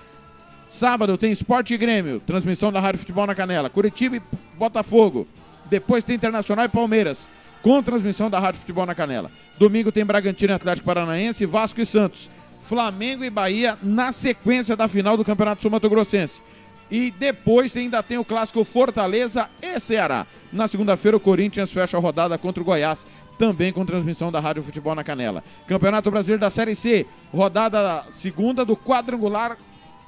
Sábado 0.67 1.17
tem 1.17 1.31
Esporte 1.31 1.73
e 1.73 1.77
Grêmio, 1.77 2.19
transmissão 2.19 2.71
da 2.71 2.79
Rádio 2.79 2.99
Futebol 2.99 3.25
na 3.25 3.35
Canela. 3.35 3.69
Curitiba 3.69 4.17
e 4.17 4.21
Botafogo. 4.57 5.27
Depois 5.65 6.03
tem 6.03 6.15
Internacional 6.15 6.65
e 6.65 6.69
Palmeiras, 6.69 7.29
com 7.61 7.81
transmissão 7.81 8.29
da 8.29 8.39
Rádio 8.39 8.61
Futebol 8.61 8.85
na 8.85 8.95
Canela. 8.95 9.31
Domingo 9.57 9.91
tem 9.91 10.05
Bragantino 10.05 10.53
Atlético 10.53 10.85
Paranaense, 10.85 11.45
Vasco 11.45 11.81
e 11.81 11.85
Santos. 11.85 12.29
Flamengo 12.61 13.23
e 13.23 13.29
Bahia 13.29 13.77
na 13.81 14.11
sequência 14.11 14.75
da 14.75 14.87
final 14.87 15.15
do 15.15 15.23
Campeonato 15.23 15.61
Sul 15.61 15.71
Mato 15.71 15.89
Grossense. 15.89 16.41
E 16.91 17.11
depois 17.11 17.75
ainda 17.75 18.03
tem 18.03 18.17
o 18.17 18.25
clássico 18.25 18.63
Fortaleza 18.63 19.49
e 19.61 19.79
Ceará. 19.79 20.25
Na 20.51 20.67
segunda-feira, 20.67 21.17
o 21.17 21.19
Corinthians 21.19 21.71
fecha 21.71 21.97
a 21.97 21.99
rodada 21.99 22.37
contra 22.37 22.61
o 22.61 22.65
Goiás 22.65 23.05
também 23.37 23.71
com 23.71 23.85
transmissão 23.85 24.31
da 24.31 24.39
Rádio 24.39 24.63
Futebol 24.63 24.95
na 24.95 25.03
Canela. 25.03 25.43
Campeonato 25.67 26.09
Brasileiro 26.09 26.41
da 26.41 26.49
Série 26.49 26.75
C, 26.75 27.05
rodada 27.31 28.03
segunda 28.09 28.65
do 28.65 28.75
quadrangular, 28.75 29.57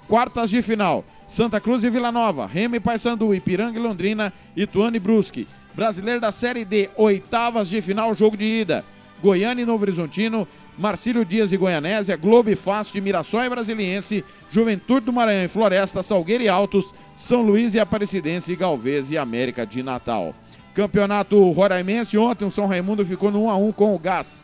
quartas 0.08 0.50
de 0.50 0.62
final. 0.62 1.06
Santa 1.28 1.62
Cruz 1.62 1.84
e 1.84 1.90
Vila 1.90 2.12
Nova, 2.12 2.48
Remy 2.48 2.78
e 2.78 2.80
Paysandu, 2.80 3.34
Ipiranga 3.34 3.78
e 3.78 3.82
Londrina, 3.82 4.34
Ituano 4.56 4.96
e 4.98 5.00
Brusque. 5.00 5.48
Brasileiro 5.80 6.20
da 6.20 6.30
Série 6.30 6.66
D, 6.66 6.90
oitavas 6.98 7.70
de 7.70 7.82
final, 7.82 8.14
jogo 8.14 8.36
de 8.36 8.44
ida. 8.44 8.84
Goiânia 9.24 9.64
e 9.64 9.66
Novo 9.66 9.84
Horizontino, 9.84 10.46
Marcílio 10.78 11.24
Dias 11.24 11.54
e 11.54 11.58
Goianésia, 11.58 12.18
Globo 12.18 12.50
e 12.50 12.56
Fácil 12.58 12.92
de 12.92 13.00
Mirassol 13.00 13.46
e 13.46 13.50
Brasiliense, 13.50 14.26
Juventude 14.52 15.06
do 15.06 15.14
Maranhão 15.14 15.46
e 15.46 15.48
Floresta, 15.48 16.04
Salgueiro 16.04 16.44
e 16.44 16.50
Altos, 16.50 16.94
São 17.16 17.42
Luís 17.42 17.76
e 17.76 17.80
Aparecidense, 17.80 18.58
Galvez 18.58 19.10
e 19.10 19.18
América 19.18 19.66
de 19.66 19.82
Natal. 19.82 20.36
Campeonato 20.76 21.50
Roraimense, 21.52 22.18
ontem 22.18 22.44
o 22.44 22.52
São 22.52 22.68
Raimundo 22.68 23.06
ficou 23.06 23.32
no 23.32 23.46
1 23.46 23.50
a 23.50 23.56
1 23.56 23.72
com 23.72 23.96
o 23.96 24.00
Gás. 24.00 24.44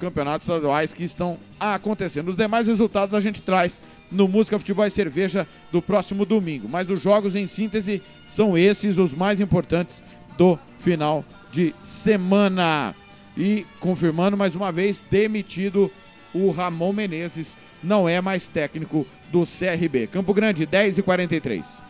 Campeonatos 0.00 0.48
estaduais 0.48 0.92
que 0.92 1.04
estão 1.04 1.38
acontecendo. 1.60 2.30
Os 2.30 2.36
demais 2.36 2.66
resultados 2.66 3.14
a 3.14 3.20
gente 3.20 3.40
traz 3.40 3.80
no 4.10 4.26
Música 4.26 4.58
Futebol 4.58 4.84
e 4.84 4.90
Cerveja 4.90 5.46
do 5.70 5.80
próximo 5.80 6.26
domingo. 6.26 6.68
Mas 6.68 6.90
os 6.90 7.00
jogos 7.00 7.36
em 7.36 7.46
síntese 7.46 8.02
são 8.26 8.58
esses 8.58 8.98
os 8.98 9.12
mais 9.12 9.38
importantes 9.38 10.02
do 10.36 10.58
final 10.78 11.24
de 11.52 11.74
semana. 11.82 12.94
E 13.36 13.66
confirmando 13.80 14.36
mais 14.36 14.54
uma 14.54 14.70
vez, 14.70 15.02
demitido 15.10 15.90
o 16.32 16.50
Ramon 16.50 16.92
Menezes, 16.92 17.56
não 17.82 18.08
é 18.08 18.20
mais 18.20 18.46
técnico 18.46 19.06
do 19.30 19.44
CRB. 19.44 20.06
Campo 20.06 20.32
Grande, 20.32 20.66
10 20.66 20.98
e 20.98 21.02
43. 21.02 21.82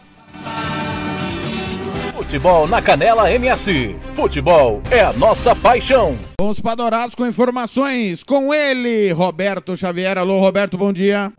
Futebol 2.15 2.67
na 2.67 2.81
Canela 2.81 3.31
MS. 3.31 3.97
Futebol 4.15 4.83
é 4.91 5.01
a 5.01 5.13
nossa 5.13 5.55
paixão. 5.55 6.17
Vamos 6.41 6.61
para 6.61 6.75
Dourados 6.75 7.15
com 7.15 7.27
informações 7.27 8.23
com 8.23 8.53
ele, 8.53 9.13
Roberto 9.13 9.77
Xavier. 9.77 10.17
Alô, 10.17 10.41
Roberto, 10.41 10.79
bom 10.79 10.93
dia. 10.93 11.33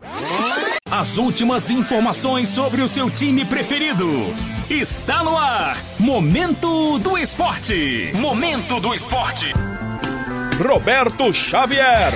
As 0.90 1.18
últimas 1.18 1.68
informações 1.68 2.48
sobre 2.48 2.80
o 2.80 2.86
seu 2.86 3.10
time 3.10 3.44
preferido. 3.44 4.06
Está 4.70 5.24
no 5.24 5.36
ar. 5.36 5.76
Momento 5.98 6.96
do 7.00 7.18
Esporte. 7.18 8.12
Momento 8.14 8.78
do 8.78 8.94
Esporte. 8.94 9.52
Roberto 10.64 11.32
Xavier. 11.32 12.14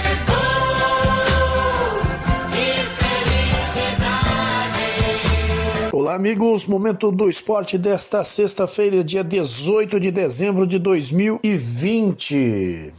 Olá, 5.92 6.14
amigos. 6.14 6.64
Momento 6.66 7.10
do 7.10 7.28
esporte 7.28 7.76
desta 7.76 8.22
sexta-feira, 8.22 9.02
dia 9.02 9.24
18 9.24 9.98
de 9.98 10.12
dezembro 10.12 10.64
de 10.64 10.78
2020. 10.78 12.92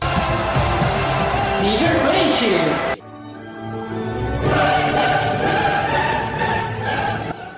River 1.61 2.01
Plate. 2.01 2.90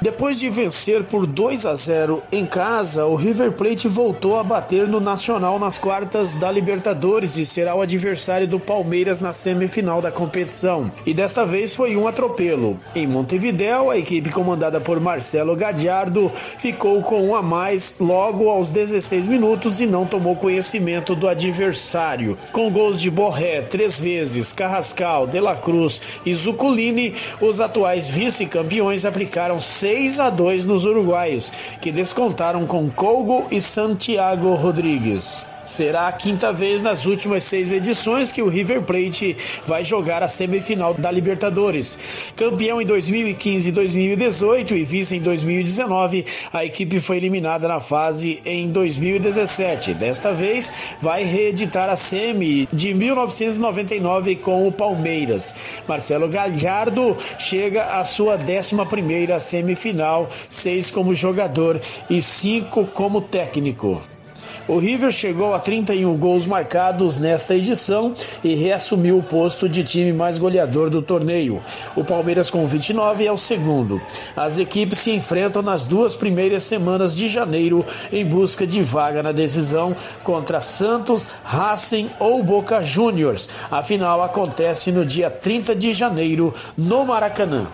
Depois 0.03 0.38
de 0.38 0.50
vencer 0.50 1.05
por 1.05 1.25
2 1.25 1.65
a 1.65 1.74
0 1.74 2.22
em 2.29 2.45
casa, 2.45 3.05
o 3.05 3.15
River 3.15 3.53
Plate 3.53 3.88
voltou 3.88 4.38
a 4.38 4.43
bater 4.43 4.86
no 4.86 5.00
Nacional 5.00 5.57
nas 5.57 5.77
quartas 5.77 6.33
da 6.33 6.51
Libertadores 6.51 7.38
e 7.38 7.45
será 7.45 7.74
o 7.74 7.79
adversário 7.79 8.45
do 8.45 8.60
Palmeiras 8.60 9.22
na 9.22 9.31
semifinal 9.31 10.01
da 10.01 10.12
competição. 10.12 10.91
E 11.05 11.13
desta 11.13 11.45
vez 11.45 11.74
foi 11.74 11.95
um 11.95 12.05
atropelo. 12.05 12.77
Em 12.93 13.07
Montevideo, 13.07 13.89
a 13.89 13.98
equipe 13.98 14.29
comandada 14.29 14.81
por 14.81 15.00
Marcelo 15.00 15.55
Gadiardo 15.55 16.29
ficou 16.33 17.01
com 17.01 17.29
um 17.29 17.33
a 17.33 17.41
mais 17.41 17.98
logo 17.98 18.50
aos 18.50 18.67
16 18.67 19.25
minutos 19.25 19.79
e 19.79 19.88
não 19.88 20.05
tomou 20.05 20.36
conhecimento 20.36 21.15
do 21.15 21.29
adversário. 21.29 22.38
Com 22.51 22.69
gols 22.69 23.00
de 23.00 23.10
Borré 23.10 23.62
três 23.62 23.98
vezes, 23.98 24.51
Carrascal, 24.51 25.27
De 25.27 25.39
La 25.39 25.55
Cruz 25.55 26.01
e 26.25 26.36
Zuculini, 26.36 27.15
os 27.39 27.62
atuais 27.62 28.05
vice-campeões 28.05 29.05
aplicaram 29.05 29.62
seis 29.62 29.93
6 29.94 30.20
a 30.20 30.32
2 30.32 30.66
nos 30.66 30.88
uruguaios, 30.88 31.52
que 31.80 31.92
descontaram 31.92 32.66
com 32.66 32.90
Colgo 32.90 33.46
e 33.52 33.62
Santiago 33.62 34.56
Rodrigues. 34.56 35.46
Será 35.63 36.08
a 36.08 36.12
quinta 36.12 36.51
vez 36.51 36.82
nas 36.82 37.05
últimas 37.05 37.43
seis 37.46 37.72
edições 37.72 38.32
que 38.32 38.41
o 38.41 38.50
River 38.50 38.82
Plate 38.82 39.38
vai 39.65 39.84
jogar 39.84 40.22
a 40.22 40.27
semifinal 40.27 40.93
da 40.93 41.10
Libertadores. 41.10 41.98
Campeão 42.36 42.82
em 42.82 42.86
2015 42.86 43.70
e 43.70 43.72
2018 43.72 44.75
e 44.75 44.84
vice 44.84 45.15
em 45.15 45.22
2019, 45.22 46.25
a 46.51 46.65
equipe 46.65 47.00
foi 47.00 47.17
eliminada 47.17 47.67
na 47.67 47.79
fase 47.79 48.41
em 48.46 48.67
2017. 48.67 49.93
Desta 49.93 50.34
vez, 50.34 50.74
vai 51.01 51.24
reeditar 51.24 51.89
a 51.89 51.96
semi 51.96 52.67
de 52.72 52.93
1999 52.93 54.36
com 54.38 54.67
o 54.67 54.72
Palmeiras. 54.72 55.55
Marcelo 55.88 56.27
Galhardo 56.27 57.17
chega 57.39 58.00
à 58.00 58.03
sua 58.03 58.38
11 58.38 58.86
primeira 58.89 59.39
semifinal, 59.39 60.29
seis 60.50 60.91
como 60.91 61.15
jogador 61.15 61.79
e 62.10 62.22
cinco 62.22 62.86
como 62.86 63.22
técnico. 63.22 64.12
O 64.67 64.77
River 64.77 65.12
chegou 65.12 65.53
a 65.53 65.60
31 65.60 66.15
gols 66.17 66.45
marcados 66.45 67.17
nesta 67.17 67.55
edição 67.55 68.13
e 68.43 68.55
reassumiu 68.55 69.17
o 69.17 69.24
posto 69.24 69.67
de 69.67 69.83
time 69.83 70.13
mais 70.13 70.38
goleador 70.38 70.89
do 70.89 71.01
torneio. 71.01 71.62
O 71.95 72.03
Palmeiras, 72.03 72.50
com 72.50 72.65
29, 72.65 73.25
é 73.25 73.31
o 73.31 73.38
segundo. 73.38 74.01
As 74.36 74.60
equipes 74.60 75.00
se 75.00 75.12
enfrentam 75.12 75.62
nas 75.62 75.86
duas 75.86 76.15
primeiras 76.15 76.63
semanas 76.63 77.15
de 77.15 77.27
janeiro 77.27 77.86
em 78.12 78.25
busca 78.25 78.65
de 78.65 78.81
vaga 78.81 79.22
na 79.22 79.31
decisão 79.31 79.95
contra 80.24 80.62
Santos, 80.62 81.27
Racing 81.43 82.10
ou 82.19 82.41
Boca 82.43 82.83
Juniors. 82.83 83.50
A 83.69 83.83
final 83.83 84.24
acontece 84.24 84.91
no 84.91 85.05
dia 85.05 85.29
30 85.29 85.75
de 85.75 85.93
janeiro 85.93 86.53
no 86.77 87.05
Maracanã. 87.05 87.67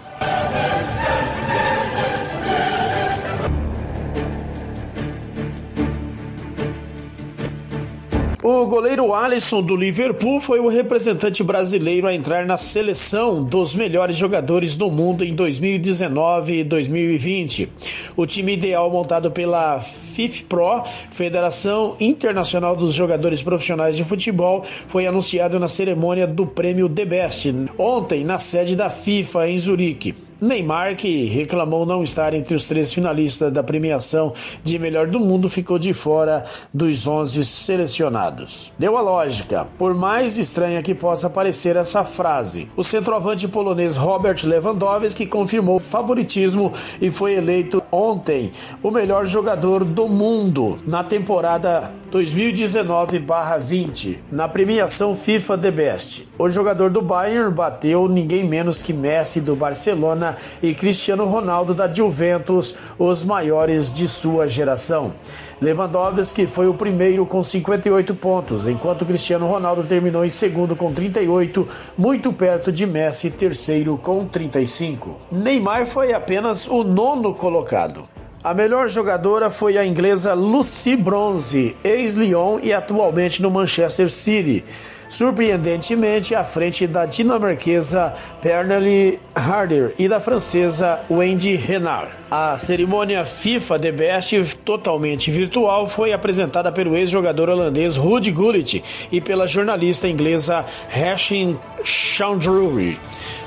O 8.51 8.65
goleiro 8.65 9.13
Alisson 9.13 9.61
do 9.61 9.75
Liverpool 9.75 10.39
foi 10.39 10.59
o 10.59 10.67
representante 10.67 11.43
brasileiro 11.43 12.07
a 12.07 12.15
entrar 12.15 12.47
na 12.47 12.57
seleção 12.57 13.43
dos 13.43 13.75
melhores 13.75 14.17
jogadores 14.17 14.75
do 14.75 14.89
mundo 14.89 15.23
em 15.23 15.35
2019 15.35 16.57
e 16.57 16.63
2020. 16.63 17.69
O 18.17 18.25
time 18.25 18.53
ideal 18.53 18.89
montado 18.89 19.29
pela 19.29 19.79
FIFPro, 19.81 20.81
Federação 21.11 21.95
Internacional 21.99 22.75
dos 22.75 22.95
Jogadores 22.95 23.43
Profissionais 23.43 23.95
de 23.95 24.03
Futebol, 24.03 24.63
foi 24.63 25.05
anunciado 25.05 25.59
na 25.59 25.67
cerimônia 25.67 26.25
do 26.25 26.47
prêmio 26.47 26.89
The 26.89 27.05
Best, 27.05 27.53
ontem 27.77 28.23
na 28.23 28.39
sede 28.39 28.75
da 28.75 28.89
FIFA 28.89 29.47
em 29.47 29.59
Zurique. 29.59 30.28
Neymar, 30.41 30.95
que 30.95 31.25
reclamou 31.25 31.85
não 31.85 32.03
estar 32.03 32.33
entre 32.33 32.55
os 32.55 32.65
três 32.65 32.93
finalistas 32.93 33.51
da 33.51 33.61
premiação 33.61 34.33
de 34.63 34.79
melhor 34.79 35.07
do 35.07 35.19
mundo, 35.19 35.49
ficou 35.49 35.77
de 35.77 35.93
fora 35.93 36.45
dos 36.73 37.05
11 37.05 37.43
selecionados. 37.45 38.71
Deu 38.79 38.97
a 38.97 39.01
lógica, 39.01 39.67
por 39.77 39.93
mais 39.93 40.37
estranha 40.37 40.81
que 40.81 40.95
possa 40.95 41.29
parecer 41.29 41.75
essa 41.75 42.03
frase. 42.03 42.69
O 42.77 42.83
centroavante 42.83 43.47
polonês 43.47 43.97
Robert 43.97 44.37
Lewandowski 44.43 45.25
confirmou 45.25 45.77
favoritismo 45.77 46.71
e 47.01 47.11
foi 47.11 47.33
eleito 47.33 47.78
ontem 47.91 48.51
o 48.81 48.91
melhor 48.91 49.25
jogador 49.25 49.83
do 49.83 50.07
mundo 50.07 50.77
na 50.85 51.03
temporada 51.03 51.91
2019/20 52.11 54.19
na 54.31 54.47
premiação 54.47 55.15
FIFA 55.15 55.57
The 55.57 55.71
Best. 55.71 56.27
O 56.37 56.49
jogador 56.49 56.89
do 56.89 57.01
Bayern 57.01 57.53
bateu 57.53 58.07
ninguém 58.07 58.43
menos 58.43 58.81
que 58.81 58.93
Messi 58.93 59.41
do 59.41 59.55
Barcelona 59.55 60.37
e 60.61 60.73
Cristiano 60.73 61.25
Ronaldo 61.25 61.73
da 61.73 61.91
Juventus, 61.91 62.75
os 62.97 63.23
maiores 63.23 63.93
de 63.93 64.07
sua 64.07 64.47
geração. 64.47 65.13
Lewandowski 65.61 66.47
foi 66.47 66.67
o 66.67 66.73
primeiro 66.73 67.25
com 67.25 67.43
58 67.43 68.15
pontos, 68.15 68.65
enquanto 68.65 69.05
Cristiano 69.05 69.45
Ronaldo 69.45 69.83
terminou 69.83 70.23
em 70.23 70.29
segundo 70.29 70.73
com 70.73 70.93
38, 70.93 71.67
muito 71.97 72.31
perto 72.31 72.71
de 72.71 72.87
Messi, 72.87 73.29
terceiro 73.29 73.97
com 73.97 74.25
35. 74.25 75.17
Neymar 75.29 75.85
foi 75.85 76.13
apenas 76.13 76.65
o 76.67 76.83
nono 76.83 77.33
colocado. 77.33 78.07
A 78.41 78.53
melhor 78.53 78.87
jogadora 78.87 79.49
foi 79.49 79.77
a 79.77 79.85
inglesa 79.85 80.33
Lucy 80.33 80.95
Bronze, 80.95 81.75
ex-Lyon 81.83 82.59
e 82.63 82.71
atualmente 82.71 83.41
no 83.41 83.51
Manchester 83.51 84.09
City. 84.09 84.63
Surpreendentemente, 85.09 86.35
à 86.35 86.43
frente 86.43 86.85
da 86.85 87.07
dinamarquesa 87.07 88.13
Pernille 88.39 89.19
Harder 89.33 89.93
e 89.97 90.07
da 90.07 90.19
francesa 90.19 91.01
Wendy 91.09 91.55
Renard. 91.55 92.11
A 92.29 92.55
cerimônia 92.57 93.25
FIFA 93.25 93.79
The 93.79 93.91
Best, 93.91 94.57
totalmente 94.63 95.31
virtual, 95.31 95.89
foi 95.89 96.13
apresentada 96.13 96.71
pelo 96.71 96.95
ex-jogador 96.95 97.49
holandês 97.49 97.95
Ruud 97.95 98.31
Gullit 98.31 98.83
e 99.11 99.19
pela 99.19 99.47
jornalista 99.47 100.07
inglesa 100.07 100.63
Hashim 100.87 101.57
Chandrury. 101.83 102.99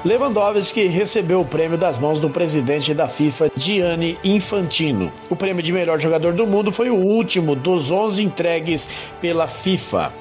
Lewandowski 0.05 0.89
recebeu 0.89 1.43
o 1.43 1.45
prêmio 1.45 1.79
das 1.79 1.97
mãos 1.97 2.19
do 2.19 2.29
presidente 2.29 2.93
da 2.93 3.07
FIFA, 3.07 3.53
Gianni 3.57 4.19
Infantino. 4.25 5.13
O 5.31 5.37
prêmio 5.37 5.63
de 5.63 5.73
melhor 5.73 6.01
jogador 6.01 6.33
do 6.33 6.45
mundo 6.45 6.73
foi 6.73 6.91
o 6.91 6.97
último 6.97 7.55
dos 7.55 7.93
11 7.93 8.25
entregues 8.25 8.89
pela 9.21 9.47
FIFA. 9.47 10.13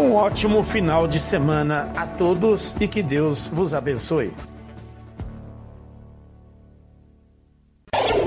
Um 0.00 0.14
ótimo 0.14 0.62
final 0.62 1.06
de 1.06 1.20
semana 1.20 1.92
a 1.94 2.06
todos 2.06 2.74
e 2.80 2.88
que 2.88 3.02
Deus 3.02 3.46
vos 3.46 3.74
abençoe. 3.74 4.32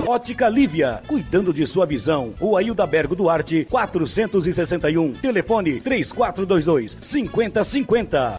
Ótica 0.06 0.48
Lívia, 0.48 1.02
cuidando 1.08 1.52
de 1.52 1.66
sua 1.66 1.88
visão. 1.88 2.36
Rua 2.40 2.62
Hilda 2.62 2.86
Bergo 2.86 3.16
Duarte, 3.16 3.66
461. 3.72 5.14
Telefone 5.14 5.80
3422 5.82 6.96
5050. 7.02 8.36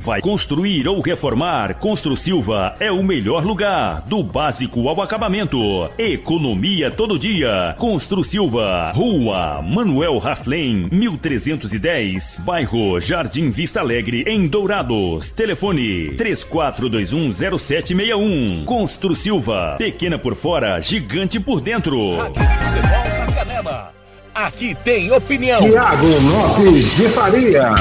Vai 0.00 0.20
construir 0.22 0.88
ou 0.88 0.98
reformar? 1.02 1.74
Constru 1.74 2.16
Silva 2.16 2.74
é 2.80 2.90
o 2.90 3.02
melhor 3.02 3.44
lugar. 3.44 4.00
Do 4.08 4.22
básico 4.22 4.88
ao 4.88 5.02
acabamento. 5.02 5.58
Economia 5.98 6.90
todo 6.90 7.18
dia. 7.18 7.74
Constru 7.76 8.24
Silva. 8.24 8.92
Rua 8.92 9.60
Manuel 9.60 10.16
Raslen, 10.16 10.88
1310. 10.90 12.40
Bairro 12.46 12.98
Jardim 12.98 13.50
Vista 13.50 13.80
Alegre, 13.80 14.24
em 14.26 14.46
Dourados. 14.46 15.32
Telefone 15.32 16.16
34210761. 16.16 18.64
Constru 18.64 19.14
Silva. 19.14 19.74
Pequena 19.76 20.18
por 20.18 20.34
fora, 20.34 20.80
gigante 20.80 21.38
por 21.38 21.60
dentro. 21.60 22.16
Aqui 24.34 24.74
tem 24.82 25.12
opinião. 25.12 25.60
Tiago 25.60 26.06
Lopes 26.06 26.96
de 26.96 27.06
Faria. 27.10 27.74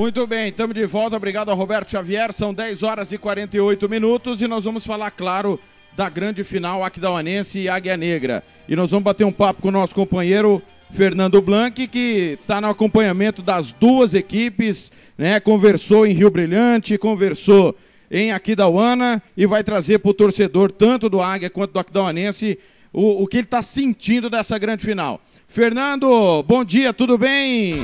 Muito 0.00 0.26
bem, 0.26 0.48
estamos 0.48 0.74
de 0.74 0.86
volta. 0.86 1.14
Obrigado 1.14 1.50
a 1.50 1.54
Roberto 1.54 1.90
Xavier. 1.90 2.32
São 2.32 2.54
10 2.54 2.82
horas 2.82 3.12
e 3.12 3.18
48 3.18 3.86
minutos 3.86 4.40
e 4.40 4.48
nós 4.48 4.64
vamos 4.64 4.86
falar, 4.86 5.10
claro, 5.10 5.60
da 5.94 6.08
grande 6.08 6.42
final 6.42 6.82
Aquidauanense 6.82 7.58
e 7.58 7.68
Águia 7.68 7.98
Negra. 7.98 8.42
E 8.66 8.74
nós 8.74 8.90
vamos 8.90 9.04
bater 9.04 9.26
um 9.26 9.30
papo 9.30 9.60
com 9.60 9.68
o 9.68 9.70
nosso 9.70 9.94
companheiro 9.94 10.62
Fernando 10.90 11.42
Blanc, 11.42 11.86
que 11.86 12.38
está 12.40 12.62
no 12.62 12.68
acompanhamento 12.68 13.42
das 13.42 13.72
duas 13.74 14.14
equipes, 14.14 14.90
né? 15.18 15.38
Conversou 15.38 16.06
em 16.06 16.14
Rio 16.14 16.30
Brilhante, 16.30 16.96
conversou 16.96 17.76
em 18.10 18.32
Aquidauana 18.32 19.22
e 19.36 19.44
vai 19.44 19.62
trazer 19.62 19.98
para 19.98 20.12
o 20.12 20.14
torcedor, 20.14 20.72
tanto 20.72 21.10
do 21.10 21.20
Águia 21.20 21.50
quanto 21.50 21.74
do 21.74 21.78
Aquidauanense, 21.78 22.58
o, 22.90 23.22
o 23.22 23.26
que 23.26 23.36
ele 23.36 23.44
está 23.44 23.62
sentindo 23.62 24.30
dessa 24.30 24.56
grande 24.56 24.82
final. 24.82 25.20
Fernando, 25.46 26.42
bom 26.44 26.64
dia, 26.64 26.90
tudo 26.94 27.18
bem? 27.18 27.74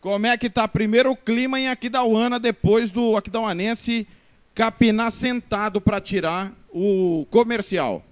Como 0.00 0.26
é 0.26 0.36
que 0.38 0.48
tá 0.48 0.66
primeiro 0.66 1.10
o 1.10 1.16
clima 1.16 1.58
em 1.58 1.68
Aquidauana 1.68 2.38
depois 2.38 2.90
do 2.90 3.16
Aquidauanense 3.16 4.06
capinar 4.54 5.10
sentado 5.10 5.80
para 5.80 6.00
tirar 6.00 6.52
o 6.72 7.26
comercial? 7.30 8.02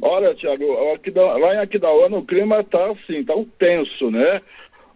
Olha, 0.00 0.34
Thiago, 0.34 0.64
lá 1.38 1.54
em 1.54 1.58
Aquidauana 1.58 2.16
o 2.16 2.24
clima 2.24 2.62
tá 2.64 2.92
assim, 2.92 3.24
tá 3.24 3.34
um 3.34 3.44
tenso, 3.44 4.10
né? 4.10 4.40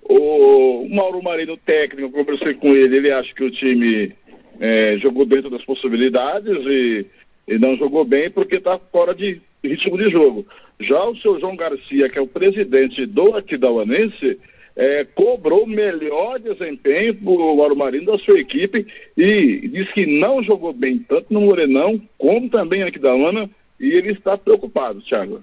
O 0.03 0.87
Mauro 0.91 1.23
Marino, 1.23 1.57
técnico, 1.57 2.11
conversei 2.11 2.55
com 2.55 2.69
ele, 2.69 2.97
ele 2.97 3.11
acha 3.11 3.35
que 3.35 3.43
o 3.43 3.51
time 3.51 4.15
é, 4.61 4.99
jogou 4.99 5.25
dentro 5.25 5.51
das 5.51 5.65
possibilidades 5.65 6.57
e, 6.67 7.07
e 7.49 7.59
não 7.59 7.77
jogou 7.77 8.05
bem 8.05 8.31
porque 8.31 8.57
está 8.57 8.79
fora 8.93 9.15
de 9.15 9.41
ritmo 9.69 9.97
de 9.97 10.11
jogo. 10.11 10.47
Já 10.81 11.05
o 11.05 11.17
seu 11.17 11.39
João 11.41 11.57
Garcia, 11.57 12.09
que 12.09 12.19
é 12.19 12.23
o 12.23 12.27
presidente 12.27 13.07
do 13.07 13.37
Aquidauanense, 13.37 14.39
é, 14.77 15.05
cobrou 15.15 15.67
melhor 15.67 16.39
desempenho 16.41 17.17
o 17.25 17.57
Mauro 17.57 17.77
Marino 17.77 18.07
da 18.07 18.19
sua 18.19 18.41
equipe 18.41 18.87
e 19.17 19.69
diz 19.69 19.91
que 19.93 20.05
não 20.05 20.43
jogou 20.43 20.73
bem 20.73 20.99
tanto 20.99 21.33
no 21.33 21.43
Morenão 21.43 22.01
como 22.19 22.49
também 22.49 22.83
aqui 22.83 22.99
da 22.99 23.13
Ana 23.13 23.49
e 23.79 23.93
ele 23.93 24.13
está 24.13 24.37
preocupado, 24.37 25.01
Thiago. 25.03 25.43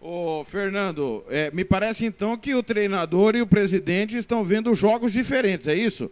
Ô, 0.00 0.44
Fernando, 0.44 1.24
é, 1.30 1.50
me 1.50 1.64
parece 1.64 2.04
então 2.04 2.36
que 2.36 2.54
o 2.54 2.62
treinador 2.62 3.34
e 3.34 3.40
o 3.40 3.46
presidente 3.46 4.18
estão 4.18 4.44
vendo 4.44 4.74
jogos 4.74 5.12
diferentes, 5.12 5.66
é 5.66 5.74
isso? 5.74 6.10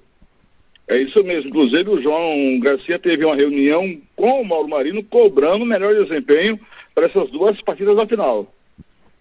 É 0.88 0.96
isso 0.98 1.22
mesmo. 1.22 1.50
Inclusive, 1.50 1.90
o 1.90 2.00
João 2.00 2.58
Garcia 2.60 2.98
teve 2.98 3.24
uma 3.24 3.36
reunião 3.36 3.98
com 4.16 4.40
o 4.40 4.44
Mauro 4.44 4.68
Marino 4.68 5.02
cobrando 5.04 5.66
melhor 5.66 5.94
desempenho 5.94 6.58
para 6.94 7.06
essas 7.06 7.30
duas 7.30 7.60
partidas 7.62 7.96
da 7.96 8.06
final. 8.06 8.52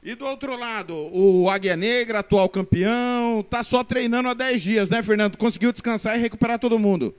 E 0.04 0.16
do 0.16 0.26
outro 0.26 0.58
lado, 0.58 0.96
o 0.96 1.48
Águia 1.48 1.76
Negra, 1.76 2.20
atual 2.20 2.50
campeão, 2.50 3.46
tá 3.48 3.64
só 3.64 3.84
treinando 3.84 4.30
há 4.30 4.34
10 4.34 4.62
dias, 4.62 4.90
né, 4.90 5.04
Fernando? 5.04 5.38
Conseguiu 5.38 5.72
descansar 5.72 6.18
e 6.18 6.22
recuperar 6.22 6.58
todo 6.58 6.80
mundo. 6.80 7.14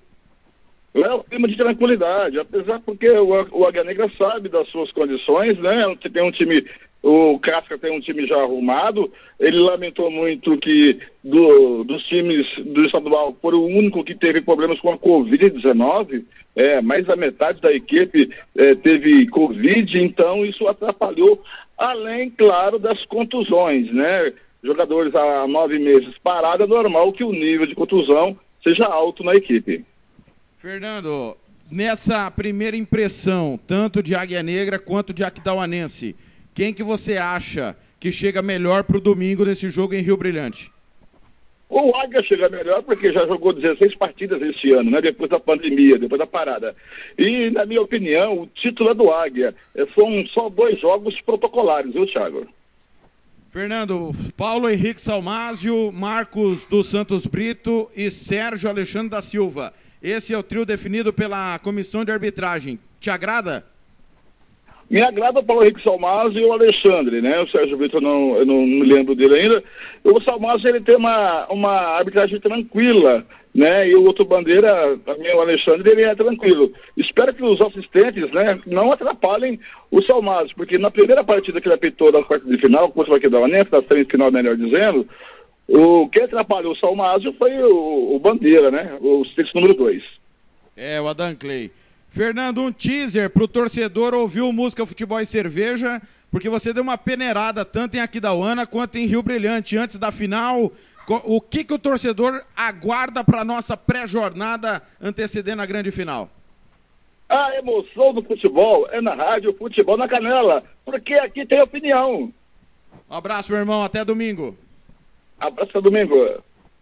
É 0.95 1.15
o 1.15 1.23
clima 1.23 1.49
de 1.49 1.57
tranquilidade, 1.57 2.39
apesar 2.39 2.81
porque 2.81 3.09
o, 3.09 3.47
o 3.53 3.65
Águia 3.65 3.85
Negra 3.85 4.11
sabe 4.19 4.49
das 4.49 4.69
suas 4.69 4.91
condições, 4.91 5.57
né? 5.59 5.97
Tem 6.13 6.23
um 6.23 6.33
time, 6.33 6.67
o 7.03 7.39
Casca 7.39 7.79
tem 7.79 7.97
um 7.97 8.01
time 8.01 8.27
já 8.27 8.37
arrumado. 8.37 9.11
Ele 9.39 9.59
lamentou 9.59 10.11
muito 10.11 10.59
que 10.59 10.99
do, 11.23 11.85
dos 11.85 12.03
times 12.09 12.47
do 12.59 12.85
estadual 12.85 13.35
foi 13.41 13.55
o 13.55 13.65
único 13.65 14.05
que 14.05 14.15
teve 14.15 14.43
problemas 14.43 14.81
com 14.81 14.93
a 14.93 14.99
Covid-19 14.99 16.25
é, 16.55 16.81
mais 16.81 17.07
da 17.07 17.17
metade 17.17 17.61
da 17.61 17.73
equipe 17.73 18.31
é, 18.57 18.75
teve 18.75 19.27
Covid, 19.29 19.99
então 19.99 20.45
isso 20.45 20.67
atrapalhou, 20.69 21.43
além, 21.79 22.31
claro, 22.31 22.79
das 22.79 23.05
contusões, 23.07 23.93
né? 23.93 24.33
Jogadores 24.63 25.15
há 25.15 25.47
nove 25.49 25.79
meses 25.79 26.17
parados, 26.23 26.67
é 26.67 26.69
normal 26.69 27.13
que 27.13 27.25
o 27.25 27.33
nível 27.33 27.67
de 27.67 27.75
contusão 27.75 28.39
seja 28.63 28.87
alto 28.87 29.25
na 29.25 29.33
equipe. 29.33 29.85
Fernando, 30.59 31.37
nessa 31.71 32.31
primeira 32.31 32.77
impressão, 32.77 33.59
tanto 33.67 34.03
de 34.03 34.15
Águia 34.15 34.43
Negra 34.43 34.79
quanto 34.79 35.13
de 35.13 35.25
Aquidauanense, 35.25 36.15
quem 36.55 36.73
que 36.73 36.85
você 36.85 37.17
acha 37.17 37.77
que 37.99 38.13
chega 38.13 38.43
melhor 38.43 38.85
para 38.85 38.99
o 38.99 39.01
domingo 39.01 39.45
nesse 39.45 39.71
jogo 39.71 39.95
em 39.95 40.03
Rio 40.03 40.17
Brilhante? 40.17 40.71
O 41.75 41.97
Águia 41.97 42.23
chega 42.23 42.51
melhor 42.51 42.83
porque 42.83 43.11
já 43.11 43.27
jogou 43.27 43.55
16 43.55 43.95
partidas 43.97 44.43
esse 44.43 44.77
ano, 44.77 44.91
né? 44.91 45.01
Depois 45.01 45.31
da 45.31 45.41
pandemia, 45.41 45.99
depois 45.99 46.19
da 46.19 46.27
parada. 46.27 46.77
E, 47.19 47.49
na 47.51 47.65
minha 47.65 47.81
opinião, 47.81 48.43
o 48.43 48.47
título 48.47 48.91
é 48.91 48.95
do 48.95 49.11
Águia. 49.11 49.55
É, 49.75 49.87
são 49.99 50.23
só 50.27 50.51
dois 50.51 50.79
jogos 50.79 51.19
protocolares, 51.23 51.95
viu, 51.95 52.07
Thiago? 52.07 52.47
Fernando, 53.51 54.13
Paulo 54.37 54.69
Henrique 54.69 55.01
Salmásio, 55.01 55.91
Marcos 55.93 56.67
dos 56.67 56.91
Santos 56.91 57.27
Brito 57.27 57.91
e 57.97 58.11
Sérgio 58.11 58.69
Alexandre 58.69 59.09
da 59.09 59.23
Silva. 59.23 59.73
Esse 60.03 60.35
é 60.35 60.39
o 60.39 60.43
trio 60.43 60.67
definido 60.67 61.11
pela 61.11 61.59
comissão 61.61 62.05
de 62.05 62.13
arbitragem. 62.13 62.79
Te 63.01 63.09
agrada? 63.09 63.65
Me 64.93 65.01
agrada 65.01 65.41
o 65.41 65.43
Paulo 65.43 65.63
Henrique 65.63 65.83
Salmásio 65.83 66.39
e 66.39 66.45
o 66.45 66.53
Alexandre, 66.53 67.23
né? 67.23 67.41
O 67.41 67.49
Sérgio 67.49 67.83
eu 67.83 68.01
não, 68.03 68.37
eu 68.37 68.45
não 68.45 68.67
me 68.67 68.85
lembro 68.85 69.15
dele 69.15 69.41
ainda. 69.41 69.65
O 70.05 70.23
Salmásio, 70.23 70.69
ele 70.69 70.83
tem 70.83 70.97
uma, 70.97 71.47
uma 71.47 71.71
arbitragem 71.97 72.39
tranquila, 72.39 73.25
né? 73.55 73.89
E 73.89 73.95
o 73.95 74.05
outro 74.05 74.27
bandeira, 74.27 74.99
também 75.07 75.35
o 75.35 75.41
Alexandre, 75.41 75.91
ele 75.91 76.03
é 76.03 76.15
tranquilo. 76.15 76.71
Espero 76.95 77.33
que 77.33 77.43
os 77.43 77.59
assistentes, 77.63 78.31
né, 78.33 78.61
não 78.67 78.93
atrapalhem 78.93 79.59
o 79.91 80.03
Salmásio, 80.05 80.55
porque 80.55 80.77
na 80.77 80.91
primeira 80.91 81.25
partida 81.25 81.59
que 81.59 81.69
ele 81.69 81.77
apitou 81.77 82.13
da 82.13 82.23
quarta 82.23 82.47
de 82.47 82.59
final, 82.59 82.93
contra 82.93 83.13
o 83.13 83.15
Maquedonense, 83.15 83.71
da 83.71 83.83
semifinal, 83.91 84.31
melhor 84.31 84.59
dizendo, 84.59 85.09
o 85.69 86.07
que 86.11 86.21
atrapalhou 86.21 86.75
o 86.75 86.77
Salmásio 86.77 87.33
foi 87.39 87.51
o, 87.63 88.15
o 88.15 88.19
bandeira, 88.19 88.71
né? 88.71 88.99
O 89.01 89.23
assistente 89.23 89.55
número 89.55 89.73
2. 89.73 90.03
É, 90.77 91.01
o 91.01 91.09
Adam 91.09 91.35
Clay. 91.35 91.71
Fernando, 92.13 92.61
um 92.61 92.71
teaser 92.71 93.31
pro 93.31 93.49
torcedor 93.49 94.13
ouvir 94.13 94.43
o 94.43 94.53
Música 94.53 94.85
Futebol 94.85 95.19
e 95.19 95.25
Cerveja, 95.25 95.99
porque 96.31 96.47
você 96.47 96.71
deu 96.71 96.83
uma 96.83 96.99
peneirada 96.99 97.65
tanto 97.65 97.97
em 97.97 98.01
Aquidauana 98.01 98.67
quanto 98.67 98.99
em 98.99 99.07
Rio 99.07 99.23
Brilhante 99.23 99.79
antes 99.79 99.97
da 99.97 100.13
final. 100.13 100.71
O 101.25 101.41
que, 101.41 101.65
que 101.65 101.73
o 101.73 101.79
torcedor 101.79 102.45
aguarda 102.55 103.25
para 103.25 103.47
nossa 103.47 103.79
pré-jornada 103.79 104.83
antecedendo 105.01 105.63
a 105.63 105.67
grande 105.67 105.91
final? 105.91 106.29
A 107.31 107.57
emoção 107.57 108.13
do 108.13 108.23
futebol 108.23 108.87
é 108.91 109.01
na 109.01 109.15
rádio 109.15 109.55
Futebol 109.55 109.97
na 109.97 110.07
Canela, 110.07 110.63
porque 110.85 111.15
aqui 111.15 111.47
tem 111.47 111.63
opinião. 111.63 112.31
Um 113.09 113.15
abraço, 113.15 113.51
meu 113.51 113.59
irmão. 113.59 113.83
Até 113.83 114.05
domingo. 114.05 114.55
Abraço 115.41 115.71
até 115.71 115.81
domingo. 115.81 116.15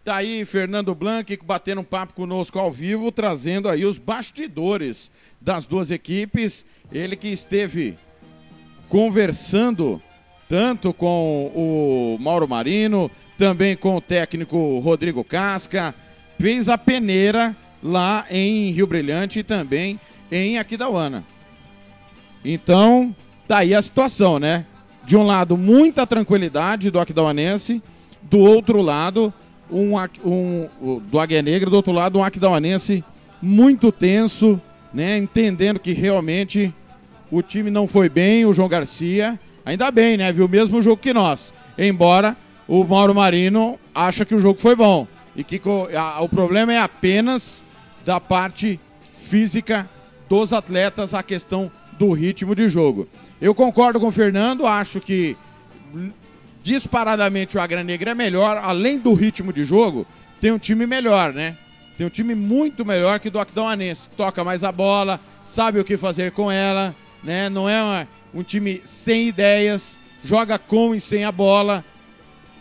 Tá 0.03 0.15
aí 0.15 0.43
Fernando 0.45 0.95
Blanc 0.95 1.37
batendo 1.45 1.81
um 1.81 1.83
papo 1.83 2.13
conosco 2.13 2.57
ao 2.57 2.71
vivo, 2.71 3.11
trazendo 3.11 3.69
aí 3.69 3.85
os 3.85 3.99
bastidores 3.99 5.11
das 5.39 5.67
duas 5.67 5.91
equipes. 5.91 6.65
Ele 6.91 7.15
que 7.15 7.27
esteve 7.27 7.99
conversando 8.89 10.01
tanto 10.49 10.91
com 10.91 11.51
o 11.55 12.17
Mauro 12.19 12.47
Marino, 12.47 13.11
também 13.37 13.77
com 13.77 13.95
o 13.95 14.01
técnico 14.01 14.79
Rodrigo 14.79 15.23
Casca, 15.23 15.93
fez 16.39 16.67
a 16.67 16.79
peneira 16.79 17.55
lá 17.81 18.25
em 18.31 18.71
Rio 18.71 18.87
Brilhante 18.87 19.39
e 19.39 19.43
também 19.43 19.99
em 20.31 20.57
Aquidauana. 20.57 21.23
Então, 22.43 23.15
tá 23.47 23.59
aí 23.59 23.75
a 23.75 23.81
situação, 23.83 24.39
né? 24.39 24.65
De 25.05 25.15
um 25.15 25.23
lado, 25.23 25.55
muita 25.55 26.07
tranquilidade 26.07 26.89
do 26.89 26.99
Aquidauanense, 26.99 27.83
do 28.23 28.39
outro 28.39 28.81
lado, 28.81 29.31
um, 29.71 29.95
um, 30.23 30.99
do 30.99 31.19
Águia 31.19 31.41
Negra, 31.41 31.69
do 31.69 31.75
outro 31.75 31.91
lado 31.91 32.19
um 32.19 32.23
Aquidauanense 32.23 33.03
muito 33.41 33.91
tenso, 33.91 34.59
né? 34.93 35.17
Entendendo 35.17 35.79
que 35.79 35.93
realmente 35.93 36.73
o 37.31 37.41
time 37.41 37.71
não 37.71 37.87
foi 37.87 38.09
bem, 38.09 38.45
o 38.45 38.53
João 38.53 38.67
Garcia, 38.67 39.39
ainda 39.65 39.89
bem, 39.89 40.17
né? 40.17 40.31
Viu 40.31 40.45
o 40.45 40.49
mesmo 40.49 40.81
jogo 40.81 41.01
que 41.01 41.13
nós. 41.13 41.53
Embora 41.77 42.35
o 42.67 42.83
Mauro 42.83 43.15
Marino 43.15 43.79
acha 43.95 44.25
que 44.25 44.35
o 44.35 44.41
jogo 44.41 44.59
foi 44.59 44.75
bom 44.75 45.07
e 45.35 45.43
que 45.43 45.61
a, 45.97 46.21
o 46.21 46.29
problema 46.29 46.73
é 46.73 46.79
apenas 46.79 47.63
da 48.05 48.19
parte 48.19 48.79
física 49.13 49.89
dos 50.27 50.53
atletas, 50.53 51.13
a 51.13 51.23
questão 51.23 51.71
do 51.97 52.11
ritmo 52.11 52.55
de 52.55 52.67
jogo. 52.69 53.07
Eu 53.39 53.55
concordo 53.55 53.99
com 53.99 54.07
o 54.07 54.11
Fernando, 54.11 54.65
acho 54.65 54.99
que 54.99 55.35
disparadamente 56.63 57.57
o 57.57 57.61
Agra 57.61 57.83
Negra 57.83 58.11
é 58.11 58.15
melhor, 58.15 58.57
além 58.57 58.99
do 58.99 59.13
ritmo 59.13 59.51
de 59.51 59.63
jogo, 59.63 60.05
tem 60.39 60.51
um 60.51 60.59
time 60.59 60.85
melhor, 60.85 61.33
né? 61.33 61.57
Tem 61.97 62.05
um 62.05 62.09
time 62.09 62.33
muito 62.33 62.83
melhor 62.85 63.19
que 63.19 63.29
do 63.29 63.39
Aquidauanense. 63.39 64.09
Toca 64.17 64.43
mais 64.43 64.63
a 64.63 64.71
bola, 64.71 65.19
sabe 65.43 65.79
o 65.79 65.83
que 65.83 65.97
fazer 65.97 66.31
com 66.31 66.51
ela, 66.51 66.95
né? 67.23 67.49
Não 67.49 67.69
é 67.69 67.81
uma, 67.81 68.07
um 68.33 68.43
time 68.43 68.81
sem 68.83 69.27
ideias, 69.27 69.99
joga 70.23 70.57
com 70.57 70.95
e 70.95 70.99
sem 70.99 71.23
a 71.23 71.31
bola, 71.31 71.85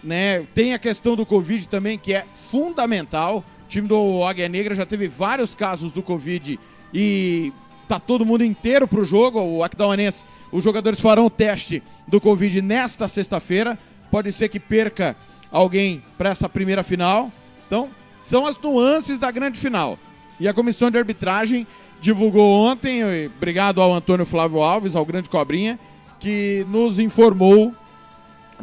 né? 0.02 0.46
Tem 0.54 0.74
a 0.74 0.78
questão 0.78 1.16
do 1.16 1.24
Covid 1.24 1.66
também, 1.68 1.98
que 1.98 2.12
é 2.12 2.26
fundamental. 2.50 3.44
O 3.64 3.68
time 3.68 3.88
do 3.88 4.22
Águia 4.24 4.48
Negra 4.48 4.74
já 4.74 4.84
teve 4.84 5.08
vários 5.08 5.54
casos 5.54 5.92
do 5.92 6.02
Covid 6.02 6.58
e 6.92 7.52
tá 7.88 7.98
todo 7.98 8.26
mundo 8.26 8.44
inteiro 8.44 8.86
pro 8.86 9.04
jogo. 9.04 9.40
O 9.40 9.64
Aquidauanense, 9.64 10.24
os 10.52 10.62
jogadores 10.62 11.00
farão 11.00 11.26
o 11.26 11.30
teste 11.30 11.82
do 12.06 12.20
Covid 12.20 12.60
nesta 12.60 13.08
sexta-feira 13.08 13.78
pode 14.10 14.32
ser 14.32 14.48
que 14.48 14.60
perca 14.60 15.16
alguém 15.50 16.02
para 16.18 16.30
essa 16.30 16.48
primeira 16.48 16.82
final. 16.82 17.30
Então, 17.66 17.90
são 18.20 18.46
as 18.46 18.58
nuances 18.58 19.18
da 19.18 19.30
grande 19.30 19.58
final. 19.58 19.98
E 20.38 20.48
a 20.48 20.54
comissão 20.54 20.90
de 20.90 20.98
arbitragem 20.98 21.66
divulgou 22.00 22.50
ontem, 22.50 23.02
obrigado 23.26 23.80
ao 23.80 23.94
Antônio 23.94 24.24
Flávio 24.24 24.62
Alves, 24.62 24.96
ao 24.96 25.04
grande 25.04 25.28
Cobrinha, 25.28 25.78
que 26.18 26.66
nos 26.68 26.98
informou 26.98 27.74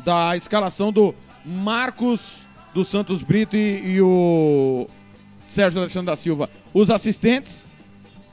da 0.03 0.35
escalação 0.35 0.91
do 0.91 1.13
Marcos 1.45 2.45
dos 2.73 2.87
Santos 2.87 3.23
Brito 3.23 3.55
e, 3.55 3.95
e 3.95 4.01
o 4.01 4.87
Sérgio 5.47 5.79
Alexandre 5.79 6.07
da 6.07 6.15
Silva. 6.15 6.49
Os 6.73 6.89
assistentes, 6.89 7.67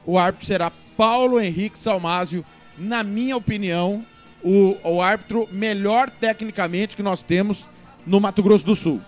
o 0.04 0.18
árbitro 0.18 0.46
será 0.46 0.72
Paulo 0.96 1.40
Henrique 1.40 1.78
Salmásio. 1.78 2.44
Na 2.76 3.02
minha 3.02 3.36
opinião, 3.36 4.04
o, 4.44 4.76
o 4.84 5.00
árbitro 5.00 5.48
melhor 5.50 6.10
tecnicamente 6.10 6.94
que 6.94 7.02
nós 7.02 7.22
temos 7.22 7.66
no 8.06 8.20
Mato 8.20 8.42
Grosso 8.42 8.64
do 8.64 8.76
Sul. 8.76 9.00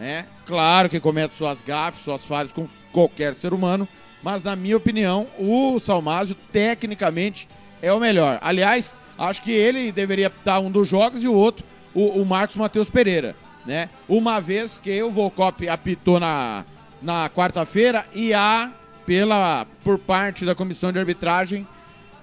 É 0.00 0.24
claro 0.44 0.88
que 0.88 0.98
comete 0.98 1.34
suas 1.34 1.62
gafes, 1.62 2.02
suas 2.02 2.24
falhas 2.24 2.52
com 2.52 2.66
qualquer 2.92 3.34
ser 3.34 3.52
humano, 3.52 3.86
mas 4.22 4.42
na 4.42 4.56
minha 4.56 4.76
opinião, 4.76 5.26
o 5.38 5.78
Salmásio 5.78 6.36
tecnicamente 6.52 7.48
é 7.80 7.92
o 7.92 8.00
melhor. 8.00 8.38
Aliás, 8.42 8.94
acho 9.16 9.42
que 9.42 9.52
ele 9.52 9.92
deveria 9.92 10.26
apitar 10.26 10.60
um 10.60 10.70
dos 10.70 10.88
jogos 10.88 11.22
e 11.22 11.28
o 11.28 11.34
outro, 11.34 11.64
o, 11.94 12.20
o 12.20 12.26
Marcos 12.26 12.56
Matheus 12.56 12.90
Pereira. 12.90 13.36
Né? 13.64 13.88
Uma 14.08 14.40
vez 14.40 14.78
que 14.78 15.02
o 15.02 15.10
Volcop 15.10 15.68
apitou 15.68 16.18
na, 16.18 16.64
na 17.00 17.28
quarta-feira 17.30 18.06
e 18.14 18.34
há, 18.34 18.72
pela, 19.06 19.66
por 19.84 19.98
parte 19.98 20.44
da 20.44 20.54
comissão 20.54 20.90
de 20.90 20.98
arbitragem, 20.98 21.66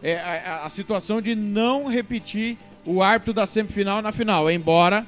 é, 0.02 0.18
a, 0.18 0.66
a, 0.66 0.70
situação 0.70 1.22
de 1.22 1.36
não 1.36 1.88
repetir 1.88 2.58
o 2.86 3.02
árbitro 3.02 3.34
da 3.34 3.46
semifinal 3.46 4.02
na 4.02 4.12
final, 4.12 4.50
embora 4.50 5.06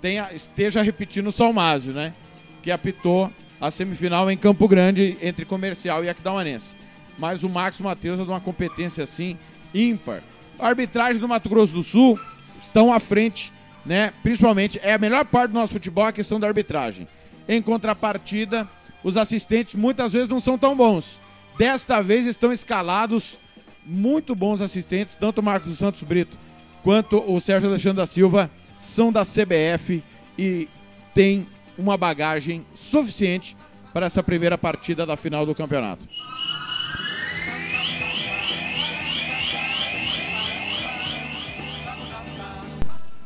tenha, 0.00 0.30
esteja 0.32 0.82
repetindo 0.82 1.28
o 1.28 1.32
Salmásio, 1.32 1.92
né? 1.92 2.14
Que 2.62 2.70
apitou 2.70 3.30
a 3.60 3.70
semifinal 3.70 4.30
em 4.30 4.36
Campo 4.36 4.66
Grande 4.66 5.16
entre 5.20 5.44
Comercial 5.44 6.04
e 6.04 6.08
Aquidauanense. 6.08 6.74
Mas 7.18 7.42
o 7.42 7.48
Marcos 7.48 7.80
Matheus 7.80 8.18
é 8.18 8.22
de 8.24 8.28
uma 8.28 8.40
competência 8.40 9.04
assim 9.04 9.36
ímpar. 9.74 10.22
A 10.58 10.68
arbitragem 10.68 11.20
do 11.20 11.28
Mato 11.28 11.48
Grosso 11.48 11.74
do 11.74 11.82
Sul 11.82 12.18
estão 12.60 12.92
à 12.92 12.98
frente, 12.98 13.52
né? 13.84 14.12
Principalmente 14.22 14.80
é 14.82 14.94
a 14.94 14.98
melhor 14.98 15.24
parte 15.24 15.50
do 15.50 15.58
nosso 15.58 15.74
futebol 15.74 16.04
a 16.04 16.12
questão 16.12 16.40
da 16.40 16.46
arbitragem. 16.46 17.06
Em 17.48 17.60
contrapartida, 17.60 18.68
os 19.04 19.16
assistentes 19.16 19.74
muitas 19.74 20.12
vezes 20.12 20.28
não 20.28 20.40
são 20.40 20.58
tão 20.58 20.76
bons. 20.76 21.20
Desta 21.58 22.00
vez 22.00 22.26
estão 22.26 22.52
escalados 22.52 23.38
muito 23.84 24.34
bons 24.34 24.60
assistentes, 24.60 25.14
tanto 25.14 25.38
o 25.38 25.42
Marcos 25.42 25.76
Santos 25.78 26.02
Brito 26.02 26.36
quanto 26.82 27.22
o 27.30 27.40
Sérgio 27.40 27.68
Alexandre 27.68 27.98
da 27.98 28.06
Silva 28.06 28.50
são 28.78 29.12
da 29.12 29.24
CBF 29.24 30.02
e 30.38 30.68
tem 31.14 31.46
uma 31.76 31.96
bagagem 31.96 32.64
suficiente 32.74 33.56
para 33.92 34.06
essa 34.06 34.22
primeira 34.22 34.56
partida 34.56 35.04
da 35.04 35.16
final 35.16 35.44
do 35.44 35.54
campeonato. 35.54 36.06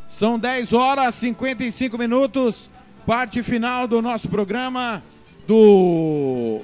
São 0.07 0.39
10 0.39 0.71
horas 0.71 1.15
e 1.15 1.19
55 1.19 1.97
minutos, 1.97 2.69
parte 3.05 3.43
final 3.43 3.85
do 3.87 4.01
nosso 4.01 4.29
programa 4.29 5.03
do 5.45 6.61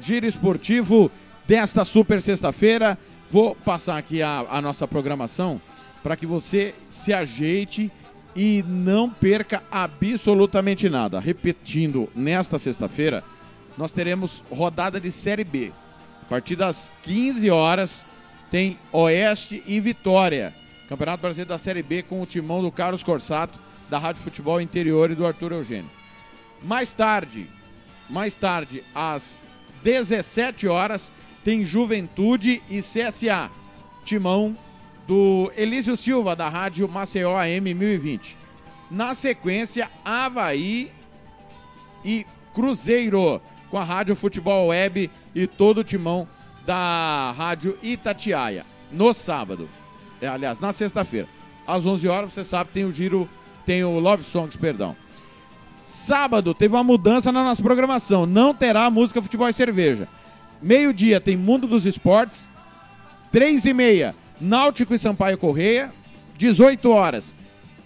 Giro 0.00 0.26
Esportivo 0.26 1.10
desta 1.46 1.84
super 1.84 2.20
sexta-feira. 2.22 2.98
Vou 3.34 3.56
passar 3.56 3.98
aqui 3.98 4.22
a, 4.22 4.46
a 4.48 4.62
nossa 4.62 4.86
programação 4.86 5.60
para 6.04 6.16
que 6.16 6.24
você 6.24 6.72
se 6.86 7.12
ajeite 7.12 7.90
e 8.32 8.62
não 8.62 9.10
perca 9.10 9.60
absolutamente 9.72 10.88
nada. 10.88 11.18
Repetindo, 11.18 12.08
nesta 12.14 12.60
sexta-feira, 12.60 13.24
nós 13.76 13.90
teremos 13.90 14.44
rodada 14.48 15.00
de 15.00 15.10
Série 15.10 15.42
B. 15.42 15.72
A 16.22 16.26
partir 16.26 16.54
das 16.54 16.92
15 17.02 17.50
horas, 17.50 18.06
tem 18.52 18.78
Oeste 18.92 19.64
e 19.66 19.80
Vitória. 19.80 20.54
Campeonato 20.88 21.22
Brasileiro 21.22 21.48
da 21.48 21.58
Série 21.58 21.82
B 21.82 22.04
com 22.04 22.22
o 22.22 22.26
timão 22.26 22.62
do 22.62 22.70
Carlos 22.70 23.02
Corsato, 23.02 23.58
da 23.90 23.98
Rádio 23.98 24.22
Futebol 24.22 24.60
Interior 24.60 25.10
e 25.10 25.16
do 25.16 25.26
Arthur 25.26 25.50
Eugênio. 25.50 25.90
Mais 26.62 26.92
tarde, 26.92 27.50
mais 28.08 28.36
tarde, 28.36 28.84
às 28.94 29.42
17 29.82 30.68
horas, 30.68 31.12
tem 31.44 31.64
Juventude 31.64 32.62
e 32.68 32.78
CSA. 32.78 33.50
Timão 34.04 34.56
do 35.06 35.52
Elísio 35.56 35.96
Silva, 35.96 36.34
da 36.34 36.48
Rádio 36.48 36.88
Maceió 36.88 37.36
AM 37.36 37.74
1020. 37.74 38.36
Na 38.90 39.14
sequência, 39.14 39.90
Havaí 40.04 40.90
e 42.04 42.26
Cruzeiro, 42.52 43.40
com 43.70 43.78
a 43.78 43.84
Rádio 43.84 44.16
Futebol 44.16 44.68
Web 44.68 45.10
e 45.34 45.46
todo 45.46 45.78
o 45.78 45.84
timão 45.84 46.26
da 46.64 47.32
Rádio 47.36 47.78
Itatiaia. 47.82 48.64
No 48.90 49.12
sábado, 49.12 49.68
é, 50.20 50.28
aliás, 50.28 50.60
na 50.60 50.72
sexta-feira, 50.72 51.28
às 51.66 51.86
11 51.86 52.08
horas, 52.08 52.32
você 52.32 52.44
sabe, 52.44 52.70
tem 52.72 52.84
o 52.84 52.92
giro, 52.92 53.28
tem 53.66 53.84
o 53.84 53.98
Love 53.98 54.22
Songs, 54.22 54.56
perdão. 54.56 54.96
Sábado 55.86 56.54
teve 56.54 56.74
uma 56.74 56.84
mudança 56.84 57.30
na 57.30 57.44
nossa 57.44 57.62
programação. 57.62 58.24
Não 58.24 58.54
terá 58.54 58.88
música, 58.90 59.20
futebol 59.20 59.48
e 59.48 59.52
cerveja. 59.52 60.08
Meio-dia 60.62 61.20
tem 61.20 61.36
Mundo 61.36 61.66
dos 61.66 61.86
Esportes. 61.86 62.50
Três 63.30 63.64
e 63.64 63.74
meia, 63.74 64.14
Náutico 64.40 64.94
e 64.94 64.98
Sampaio 64.98 65.38
Correia. 65.38 65.92
18 66.36 66.90
horas, 66.90 67.34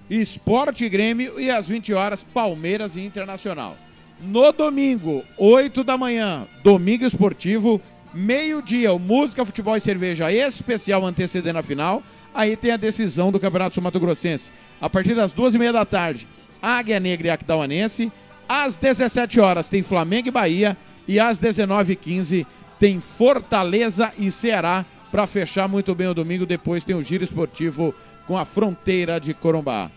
Esporte 0.08 0.84
e 0.84 0.88
Grêmio. 0.88 1.40
E 1.40 1.50
às 1.50 1.68
20 1.68 1.92
horas, 1.92 2.22
Palmeiras 2.22 2.96
e 2.96 3.00
Internacional. 3.00 3.76
No 4.20 4.50
domingo, 4.52 5.22
8 5.36 5.84
da 5.84 5.96
manhã, 5.96 6.46
Domingo 6.62 7.04
Esportivo. 7.04 7.80
Meio-dia, 8.12 8.96
Música, 8.98 9.44
Futebol 9.44 9.76
e 9.76 9.80
Cerveja 9.80 10.32
especial 10.32 11.04
antecedendo 11.04 11.58
a 11.58 11.62
final. 11.62 12.02
Aí 12.34 12.56
tem 12.56 12.70
a 12.70 12.76
decisão 12.76 13.30
do 13.30 13.38
Campeonato 13.38 13.74
Sul 13.74 13.82
Mato 13.82 14.00
Grossense. 14.00 14.50
A 14.80 14.88
partir 14.88 15.14
das 15.14 15.32
duas 15.32 15.54
e 15.54 15.58
meia 15.58 15.72
da 15.72 15.84
tarde, 15.84 16.26
Águia 16.60 16.98
Negra 16.98 17.28
e 17.28 17.30
Aquidauanense. 17.30 18.10
Às 18.48 18.76
17 18.76 19.38
horas 19.40 19.68
tem 19.68 19.82
Flamengo 19.82 20.28
e 20.28 20.32
Bahia. 20.32 20.76
E 21.06 21.18
às 21.18 21.38
19h15 21.38 22.46
tem 22.78 23.00
Fortaleza 23.00 24.12
e 24.18 24.30
Ceará 24.30 24.84
para 25.10 25.26
fechar 25.26 25.68
muito 25.68 25.94
bem 25.94 26.06
o 26.08 26.14
domingo. 26.14 26.46
Depois 26.46 26.84
tem 26.84 26.94
o 26.94 27.02
Giro 27.02 27.24
Esportivo 27.24 27.94
com 28.26 28.36
a 28.36 28.44
fronteira 28.44 29.18
de 29.18 29.34
Corumbá. 29.34 29.90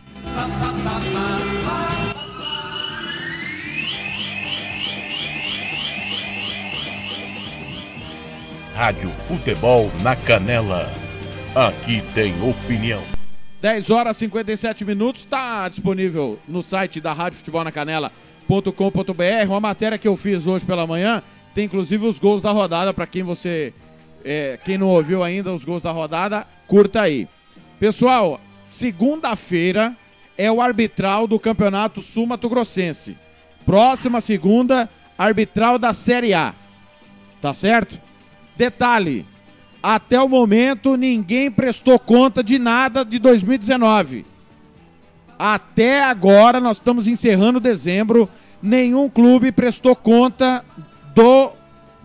Rádio 8.73 9.11
Futebol 9.27 9.91
na 10.01 10.15
Canela. 10.15 10.91
Aqui 11.53 12.01
tem 12.15 12.33
opinião. 12.41 13.03
10 13.61 13.91
horas 13.91 14.17
e 14.17 14.19
57 14.21 14.83
minutos, 14.83 15.21
está 15.21 15.69
disponível 15.69 16.39
no 16.47 16.63
site 16.63 16.99
da 16.99 17.13
Rádio 17.13 17.37
Futebol 17.37 17.63
na 17.63 17.71
Canela.com.br. 17.71 19.47
Uma 19.47 19.59
matéria 19.59 19.99
que 19.99 20.07
eu 20.07 20.17
fiz 20.17 20.47
hoje 20.47 20.65
pela 20.65 20.87
manhã, 20.87 21.21
tem 21.53 21.65
inclusive 21.65 22.05
os 22.05 22.19
gols 22.19 22.41
da 22.41 22.51
rodada, 22.51 22.93
para 22.93 23.07
quem 23.07 23.23
você. 23.23 23.73
É, 24.23 24.59
quem 24.63 24.77
não 24.77 24.87
ouviu 24.87 25.23
ainda 25.23 25.51
os 25.51 25.65
gols 25.65 25.81
da 25.81 25.91
rodada, 25.91 26.45
curta 26.67 27.01
aí. 27.01 27.27
Pessoal, 27.79 28.39
segunda-feira 28.69 29.95
é 30.37 30.51
o 30.51 30.61
arbitral 30.61 31.27
do 31.27 31.39
Campeonato 31.39 32.01
Sul 32.01 32.27
Mato 32.27 32.47
Grossense. 32.47 33.17
Próxima 33.65 34.21
segunda, 34.21 34.87
arbitral 35.17 35.79
da 35.79 35.93
Série 35.93 36.33
A. 36.33 36.53
Tá 37.41 37.53
certo? 37.53 37.99
Detalhe: 38.55 39.25
até 39.81 40.21
o 40.21 40.29
momento 40.29 40.95
ninguém 40.95 41.49
prestou 41.49 41.97
conta 41.97 42.43
de 42.43 42.59
nada 42.59 43.03
de 43.03 43.17
2019. 43.17 44.25
Até 45.37 46.03
agora, 46.03 46.59
nós 46.59 46.77
estamos 46.77 47.07
encerrando 47.07 47.59
dezembro, 47.59 48.29
nenhum 48.61 49.09
clube 49.09 49.51
prestou 49.51 49.95
conta 49.95 50.63
do 51.13 51.51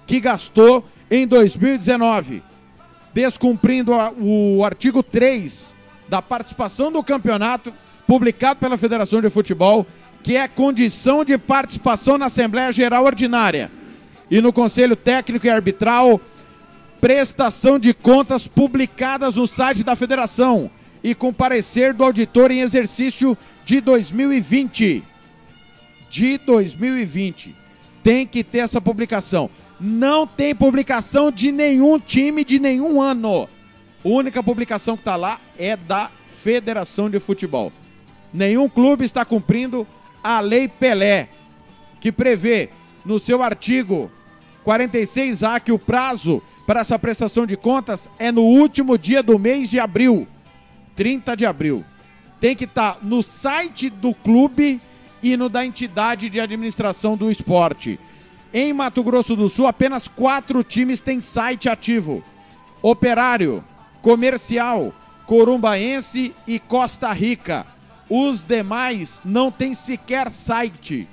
que 0.06 0.20
gastou 0.20 0.84
em 1.10 1.26
2019, 1.26 2.42
descumprindo 3.12 3.94
a, 3.94 4.12
o 4.12 4.64
artigo 4.64 5.02
3 5.02 5.74
da 6.08 6.22
participação 6.22 6.90
do 6.90 7.02
campeonato, 7.02 7.72
publicado 8.06 8.60
pela 8.60 8.76
Federação 8.76 9.20
de 9.20 9.30
Futebol, 9.30 9.86
que 10.22 10.36
é 10.36 10.46
condição 10.48 11.24
de 11.24 11.36
participação 11.38 12.18
na 12.18 12.26
Assembleia 12.26 12.72
Geral 12.72 13.04
Ordinária 13.04 13.70
e 14.30 14.40
no 14.40 14.52
Conselho 14.52 14.96
Técnico 14.96 15.46
e 15.46 15.50
Arbitral 15.50 16.20
prestação 17.00 17.78
de 17.78 17.94
contas 17.94 18.48
publicadas 18.48 19.36
no 19.36 19.46
site 19.46 19.84
da 19.84 19.94
federação 19.94 20.70
e 21.04 21.14
com 21.14 21.32
parecer 21.32 21.92
do 21.92 22.02
auditor 22.02 22.50
em 22.50 22.60
exercício 22.60 23.36
de 23.64 23.80
2020. 23.80 25.04
De 26.10 26.38
2020. 26.38 27.54
Tem 28.06 28.24
que 28.24 28.44
ter 28.44 28.58
essa 28.58 28.80
publicação. 28.80 29.50
Não 29.80 30.28
tem 30.28 30.54
publicação 30.54 31.32
de 31.32 31.50
nenhum 31.50 31.98
time 31.98 32.44
de 32.44 32.60
nenhum 32.60 33.02
ano. 33.02 33.48
A 34.04 34.08
única 34.08 34.40
publicação 34.44 34.94
que 34.94 35.00
está 35.00 35.16
lá 35.16 35.40
é 35.58 35.76
da 35.76 36.08
Federação 36.28 37.10
de 37.10 37.18
Futebol. 37.18 37.72
Nenhum 38.32 38.68
clube 38.68 39.04
está 39.04 39.24
cumprindo 39.24 39.84
a 40.22 40.38
Lei 40.38 40.68
Pelé, 40.68 41.28
que 42.00 42.12
prevê 42.12 42.70
no 43.04 43.18
seu 43.18 43.42
artigo 43.42 44.08
46A 44.64 45.58
que 45.58 45.72
o 45.72 45.78
prazo 45.78 46.40
para 46.64 46.82
essa 46.82 46.96
prestação 47.00 47.44
de 47.44 47.56
contas 47.56 48.08
é 48.20 48.30
no 48.30 48.42
último 48.42 48.96
dia 48.96 49.20
do 49.20 49.36
mês 49.36 49.68
de 49.68 49.80
abril, 49.80 50.28
30 50.94 51.36
de 51.36 51.44
abril. 51.44 51.84
Tem 52.38 52.54
que 52.54 52.66
estar 52.66 52.94
tá 52.94 53.00
no 53.02 53.20
site 53.20 53.90
do 53.90 54.14
clube 54.14 54.80
e 55.32 55.36
no 55.36 55.48
da 55.48 55.66
entidade 55.66 56.30
de 56.30 56.38
administração 56.38 57.16
do 57.16 57.28
esporte. 57.28 57.98
Em 58.54 58.72
Mato 58.72 59.02
Grosso 59.02 59.34
do 59.34 59.48
Sul, 59.48 59.66
apenas 59.66 60.06
quatro 60.06 60.62
times 60.62 61.00
têm 61.00 61.20
site 61.20 61.68
ativo: 61.68 62.22
Operário, 62.80 63.64
Comercial, 64.00 64.94
Corumbaense 65.26 66.32
e 66.46 66.60
Costa 66.60 67.12
Rica. 67.12 67.66
Os 68.08 68.44
demais 68.44 69.20
não 69.24 69.50
têm 69.50 69.74
sequer 69.74 70.30
site. 70.30 71.08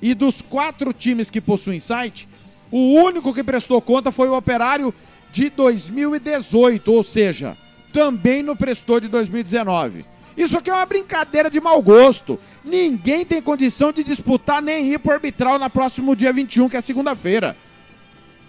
E 0.00 0.14
dos 0.14 0.40
quatro 0.40 0.92
times 0.94 1.30
que 1.30 1.40
possuem 1.40 1.78
site, 1.78 2.26
o 2.70 2.94
único 2.94 3.34
que 3.34 3.44
prestou 3.44 3.80
conta 3.82 4.10
foi 4.10 4.28
o 4.28 4.36
Operário 4.36 4.92
de 5.30 5.50
2018, 5.50 6.90
ou 6.90 7.02
seja, 7.02 7.58
também 7.92 8.42
não 8.42 8.56
prestou 8.56 9.00
de 9.00 9.08
2019. 9.08 10.13
Isso 10.36 10.58
aqui 10.58 10.70
é 10.70 10.74
uma 10.74 10.86
brincadeira 10.86 11.48
de 11.48 11.60
mau 11.60 11.80
gosto. 11.80 12.38
Ninguém 12.64 13.24
tem 13.24 13.40
condição 13.40 13.92
de 13.92 14.02
disputar 14.02 14.60
nem 14.60 14.92
ir 14.92 14.98
para 14.98 15.10
o 15.10 15.14
arbitral 15.14 15.58
na 15.58 15.70
próximo 15.70 16.16
dia 16.16 16.32
21, 16.32 16.68
que 16.68 16.76
é 16.76 16.80
segunda-feira. 16.80 17.56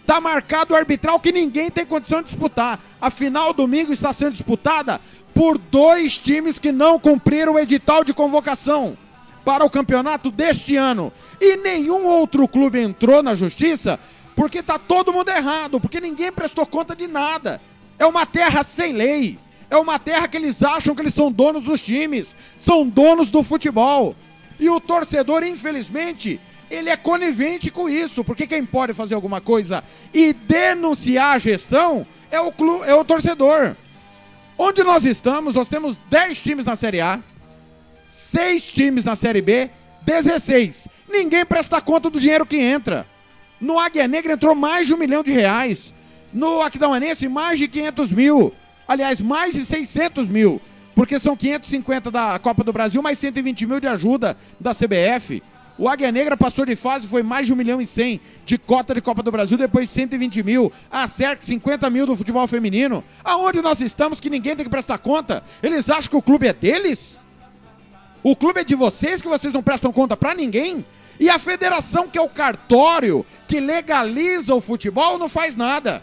Tá 0.05 0.21
marcado 0.21 0.73
o 0.73 0.77
arbitral 0.77 1.19
que 1.19 1.31
ninguém 1.31 1.69
tem 1.69 1.85
condição 1.85 2.21
de 2.21 2.29
disputar. 2.29 2.79
A 3.01 3.09
final 3.09 3.53
domingo 3.53 3.91
está 3.91 4.13
sendo 4.13 4.31
disputada 4.31 4.99
por 5.33 5.57
dois 5.57 6.17
times 6.17 6.59
que 6.59 6.71
não 6.71 6.99
cumpriram 6.99 7.53
o 7.53 7.59
edital 7.59 8.03
de 8.03 8.13
convocação 8.13 8.97
para 9.43 9.65
o 9.65 9.69
campeonato 9.69 10.31
deste 10.31 10.75
ano. 10.75 11.11
E 11.39 11.57
nenhum 11.57 12.05
outro 12.07 12.47
clube 12.47 12.79
entrou 12.79 13.21
na 13.21 13.35
justiça 13.35 13.99
porque 14.35 14.61
tá 14.61 14.77
todo 14.77 15.13
mundo 15.13 15.29
errado, 15.29 15.79
porque 15.79 16.01
ninguém 16.01 16.31
prestou 16.31 16.65
conta 16.65 16.95
de 16.95 17.07
nada. 17.07 17.61
É 17.97 18.05
uma 18.05 18.25
terra 18.25 18.63
sem 18.63 18.91
lei. 18.91 19.39
É 19.69 19.77
uma 19.77 19.97
terra 19.97 20.27
que 20.27 20.37
eles 20.37 20.61
acham 20.63 20.93
que 20.93 21.01
eles 21.01 21.13
são 21.13 21.31
donos 21.31 21.63
dos 21.63 21.81
times, 21.81 22.35
são 22.57 22.87
donos 22.87 23.31
do 23.31 23.43
futebol. 23.43 24.15
E 24.59 24.69
o 24.69 24.79
torcedor, 24.79 25.43
infelizmente, 25.43 26.39
ele 26.69 26.89
é 26.89 26.97
conivente 26.97 27.69
com 27.69 27.89
isso, 27.89 28.23
porque 28.23 28.47
quem 28.47 28.65
pode 28.65 28.93
fazer 28.93 29.15
alguma 29.15 29.41
coisa 29.41 29.83
e 30.13 30.33
denunciar 30.33 31.35
a 31.35 31.39
gestão 31.39 32.05
é 32.31 32.39
o, 32.39 32.51
clu 32.51 32.83
é 32.83 32.93
o 32.93 33.03
torcedor. 33.03 33.75
Onde 34.57 34.83
nós 34.83 35.03
estamos, 35.05 35.55
nós 35.55 35.67
temos 35.67 35.99
10 36.09 36.41
times 36.41 36.65
na 36.65 36.75
Série 36.75 37.01
A, 37.01 37.19
6 38.09 38.63
times 38.71 39.03
na 39.03 39.15
Série 39.15 39.41
B, 39.41 39.69
16. 40.03 40.87
Ninguém 41.09 41.45
presta 41.45 41.81
conta 41.81 42.09
do 42.09 42.19
dinheiro 42.19 42.45
que 42.45 42.57
entra. 42.57 43.05
No 43.59 43.79
Águia 43.79 44.07
Negra 44.07 44.33
entrou 44.33 44.55
mais 44.55 44.87
de 44.87 44.93
um 44.93 44.97
milhão 44.97 45.23
de 45.23 45.31
reais. 45.31 45.93
No 46.31 46.61
Aquidauanense, 46.61 47.27
mais 47.27 47.59
de 47.59 47.67
500 47.67 48.11
mil. 48.11 48.53
Aliás, 48.87 49.21
mais 49.21 49.53
de 49.53 49.65
600 49.65 50.27
mil. 50.27 50.61
Porque 50.93 51.19
são 51.19 51.35
550 51.35 52.09
da 52.09 52.39
Copa 52.39 52.63
do 52.63 52.71
Brasil, 52.71 53.01
mais 53.01 53.19
120 53.19 53.65
mil 53.67 53.79
de 53.79 53.87
ajuda 53.87 54.37
da 54.59 54.73
CBF. 54.73 55.43
O 55.77 55.89
Águia 55.89 56.09
Negra 56.09 56.37
passou 56.37 56.65
de 56.65 56.73
fase, 56.73 57.05
foi 57.05 57.21
mais 57.21 57.45
de 57.45 57.51
1 57.51 57.55
milhão 57.57 57.81
e 57.81 57.85
100 57.85 58.21
de 58.45 58.57
cota 58.57 58.93
de 58.93 59.01
Copa 59.01 59.21
do 59.21 59.29
Brasil, 59.29 59.57
depois 59.57 59.89
120 59.89 60.41
mil. 60.41 60.71
A 60.89 61.05
CERC, 61.05 61.43
50 61.43 61.89
mil 61.89 62.05
do 62.05 62.15
futebol 62.15 62.47
feminino. 62.47 63.03
Aonde 63.25 63.61
nós 63.61 63.81
estamos 63.81 64.21
que 64.21 64.29
ninguém 64.29 64.55
tem 64.55 64.63
que 64.63 64.71
prestar 64.71 64.97
conta? 64.99 65.43
Eles 65.61 65.89
acham 65.89 66.09
que 66.09 66.15
o 66.15 66.21
clube 66.21 66.47
é 66.47 66.53
deles? 66.53 67.19
O 68.23 68.37
clube 68.37 68.61
é 68.61 68.63
de 68.63 68.73
vocês 68.73 69.21
que 69.21 69.27
vocês 69.27 69.53
não 69.53 69.61
prestam 69.61 69.91
conta 69.91 70.15
para 70.15 70.33
ninguém? 70.33 70.85
E 71.19 71.29
a 71.29 71.37
federação, 71.37 72.07
que 72.07 72.17
é 72.17 72.21
o 72.21 72.29
cartório 72.29 73.25
que 73.45 73.59
legaliza 73.59 74.55
o 74.55 74.61
futebol, 74.61 75.17
não 75.17 75.27
faz 75.27 75.57
nada. 75.57 76.01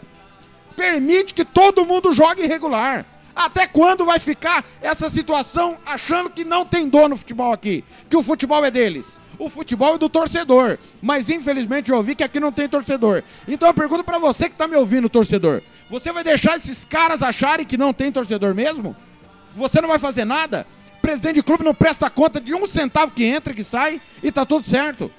Permite 0.75 1.33
que 1.33 1.45
todo 1.45 1.85
mundo 1.85 2.11
jogue 2.11 2.43
irregular. 2.43 3.05
Até 3.35 3.65
quando 3.65 4.05
vai 4.05 4.19
ficar 4.19 4.63
essa 4.81 5.09
situação 5.09 5.77
achando 5.85 6.29
que 6.29 6.45
não 6.45 6.65
tem 6.65 6.87
dono 6.87 7.09
no 7.09 7.17
futebol 7.17 7.51
aqui? 7.51 7.83
Que 8.09 8.15
o 8.15 8.23
futebol 8.23 8.63
é 8.63 8.69
deles? 8.69 9.19
O 9.39 9.49
futebol 9.49 9.95
é 9.95 9.97
do 9.97 10.07
torcedor. 10.07 10.77
Mas 11.01 11.29
infelizmente 11.29 11.89
eu 11.89 11.97
ouvi 11.97 12.15
que 12.15 12.23
aqui 12.23 12.39
não 12.39 12.51
tem 12.51 12.69
torcedor. 12.69 13.23
Então 13.47 13.67
eu 13.67 13.73
pergunto 13.73 14.03
para 14.03 14.19
você 14.19 14.49
que 14.49 14.55
tá 14.55 14.67
me 14.67 14.75
ouvindo, 14.75 15.09
torcedor. 15.09 15.61
Você 15.89 16.11
vai 16.11 16.23
deixar 16.23 16.57
esses 16.57 16.85
caras 16.85 17.23
acharem 17.23 17.65
que 17.65 17.77
não 17.77 17.91
tem 17.91 18.11
torcedor 18.11 18.53
mesmo? 18.53 18.95
Você 19.55 19.81
não 19.81 19.89
vai 19.89 19.99
fazer 19.99 20.25
nada? 20.25 20.65
presidente 21.03 21.35
de 21.35 21.43
clube 21.43 21.65
não 21.65 21.75
presta 21.75 22.09
conta 22.09 22.39
de 22.39 22.55
um 22.55 22.65
centavo 22.65 23.11
que 23.11 23.25
entra 23.25 23.51
e 23.51 23.55
que 23.57 23.63
sai 23.63 24.01
e 24.23 24.31
tá 24.31 24.45
tudo 24.45 24.67
certo. 24.67 25.11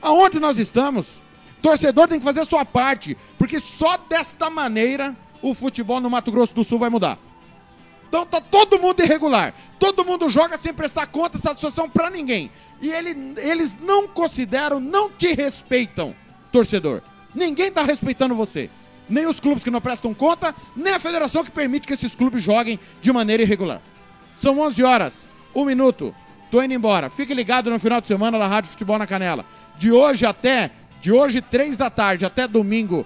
Aonde 0.00 0.38
nós 0.38 0.56
estamos? 0.56 1.20
Torcedor 1.62 2.08
tem 2.08 2.18
que 2.18 2.24
fazer 2.24 2.40
a 2.40 2.44
sua 2.44 2.64
parte, 2.64 3.16
porque 3.38 3.60
só 3.60 3.96
desta 3.96 4.50
maneira 4.50 5.16
o 5.40 5.54
futebol 5.54 6.00
no 6.00 6.10
Mato 6.10 6.32
Grosso 6.32 6.54
do 6.54 6.64
Sul 6.64 6.78
vai 6.78 6.90
mudar. 6.90 7.18
Então 8.08 8.26
tá 8.26 8.42
todo 8.42 8.78
mundo 8.78 9.00
irregular. 9.00 9.54
Todo 9.78 10.04
mundo 10.04 10.28
joga 10.28 10.58
sem 10.58 10.74
prestar 10.74 11.06
conta 11.06 11.38
e 11.38 11.40
satisfação 11.40 11.88
para 11.88 12.10
ninguém. 12.10 12.50
E 12.82 12.90
ele, 12.90 13.34
eles 13.38 13.74
não 13.80 14.06
consideram, 14.06 14.78
não 14.78 15.08
te 15.08 15.32
respeitam, 15.32 16.14
torcedor. 16.50 17.00
Ninguém 17.34 17.72
tá 17.72 17.82
respeitando 17.82 18.34
você. 18.34 18.68
Nem 19.08 19.26
os 19.26 19.40
clubes 19.40 19.64
que 19.64 19.70
não 19.70 19.80
prestam 19.80 20.12
conta, 20.12 20.54
nem 20.76 20.92
a 20.92 20.98
federação 20.98 21.42
que 21.42 21.50
permite 21.50 21.86
que 21.86 21.94
esses 21.94 22.14
clubes 22.14 22.42
joguem 22.42 22.78
de 23.00 23.10
maneira 23.10 23.42
irregular. 23.42 23.80
São 24.34 24.60
11 24.60 24.82
horas, 24.82 25.28
um 25.54 25.64
minuto. 25.64 26.14
Tô 26.50 26.62
indo 26.62 26.74
embora. 26.74 27.08
Fique 27.08 27.32
ligado 27.32 27.70
no 27.70 27.78
final 27.78 27.98
de 27.98 28.06
semana 28.06 28.38
da 28.38 28.46
Rádio 28.46 28.70
Futebol 28.70 28.98
na 28.98 29.06
Canela. 29.06 29.44
De 29.78 29.90
hoje 29.90 30.26
até, 30.26 30.70
de 31.02 31.10
hoje 31.10 31.42
3 31.42 31.76
da 31.76 31.90
tarde 31.90 32.24
até 32.24 32.46
domingo, 32.46 33.04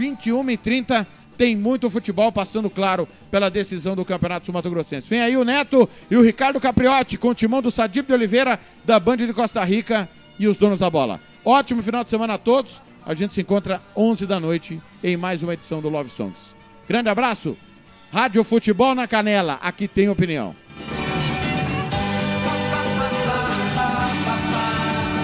21h30 0.00 1.06
tem 1.36 1.54
muito 1.54 1.90
futebol 1.90 2.32
passando, 2.32 2.70
claro, 2.70 3.06
pela 3.30 3.50
decisão 3.50 3.94
do 3.94 4.04
Campeonato 4.04 4.46
Sul 4.46 4.54
Mato 4.54 4.70
Grossense. 4.70 5.06
Vem 5.06 5.20
aí 5.20 5.36
o 5.36 5.44
Neto 5.44 5.88
e 6.10 6.16
o 6.16 6.22
Ricardo 6.22 6.58
Capriotti 6.58 7.18
com 7.18 7.28
o 7.28 7.34
timão 7.34 7.60
do 7.60 7.70
Sadib 7.70 8.06
de 8.06 8.12
Oliveira, 8.14 8.58
da 8.84 8.98
Band 8.98 9.18
de 9.18 9.32
Costa 9.34 9.62
Rica 9.62 10.08
e 10.38 10.48
os 10.48 10.56
donos 10.56 10.78
da 10.78 10.88
bola. 10.88 11.20
Ótimo 11.44 11.82
final 11.82 12.02
de 12.02 12.08
semana 12.08 12.34
a 12.34 12.38
todos. 12.38 12.80
A 13.04 13.12
gente 13.12 13.34
se 13.34 13.42
encontra 13.42 13.82
11 13.94 14.26
da 14.26 14.40
noite 14.40 14.80
em 15.02 15.16
mais 15.16 15.42
uma 15.42 15.52
edição 15.52 15.82
do 15.82 15.90
Love 15.90 16.08
Songs. 16.08 16.38
Grande 16.88 17.10
abraço. 17.10 17.58
Rádio 18.10 18.42
Futebol 18.42 18.94
na 18.94 19.06
Canela. 19.06 19.58
Aqui 19.60 19.86
tem 19.86 20.08
opinião. 20.08 20.56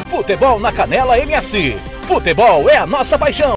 Futebol 0.07 0.61
na 0.61 0.71
Canela 0.71 1.19
MS. 1.19 2.00
Futebol 2.11 2.69
é 2.69 2.77
a 2.77 2.89
nossa 2.89 3.17
paixão. 3.17 3.49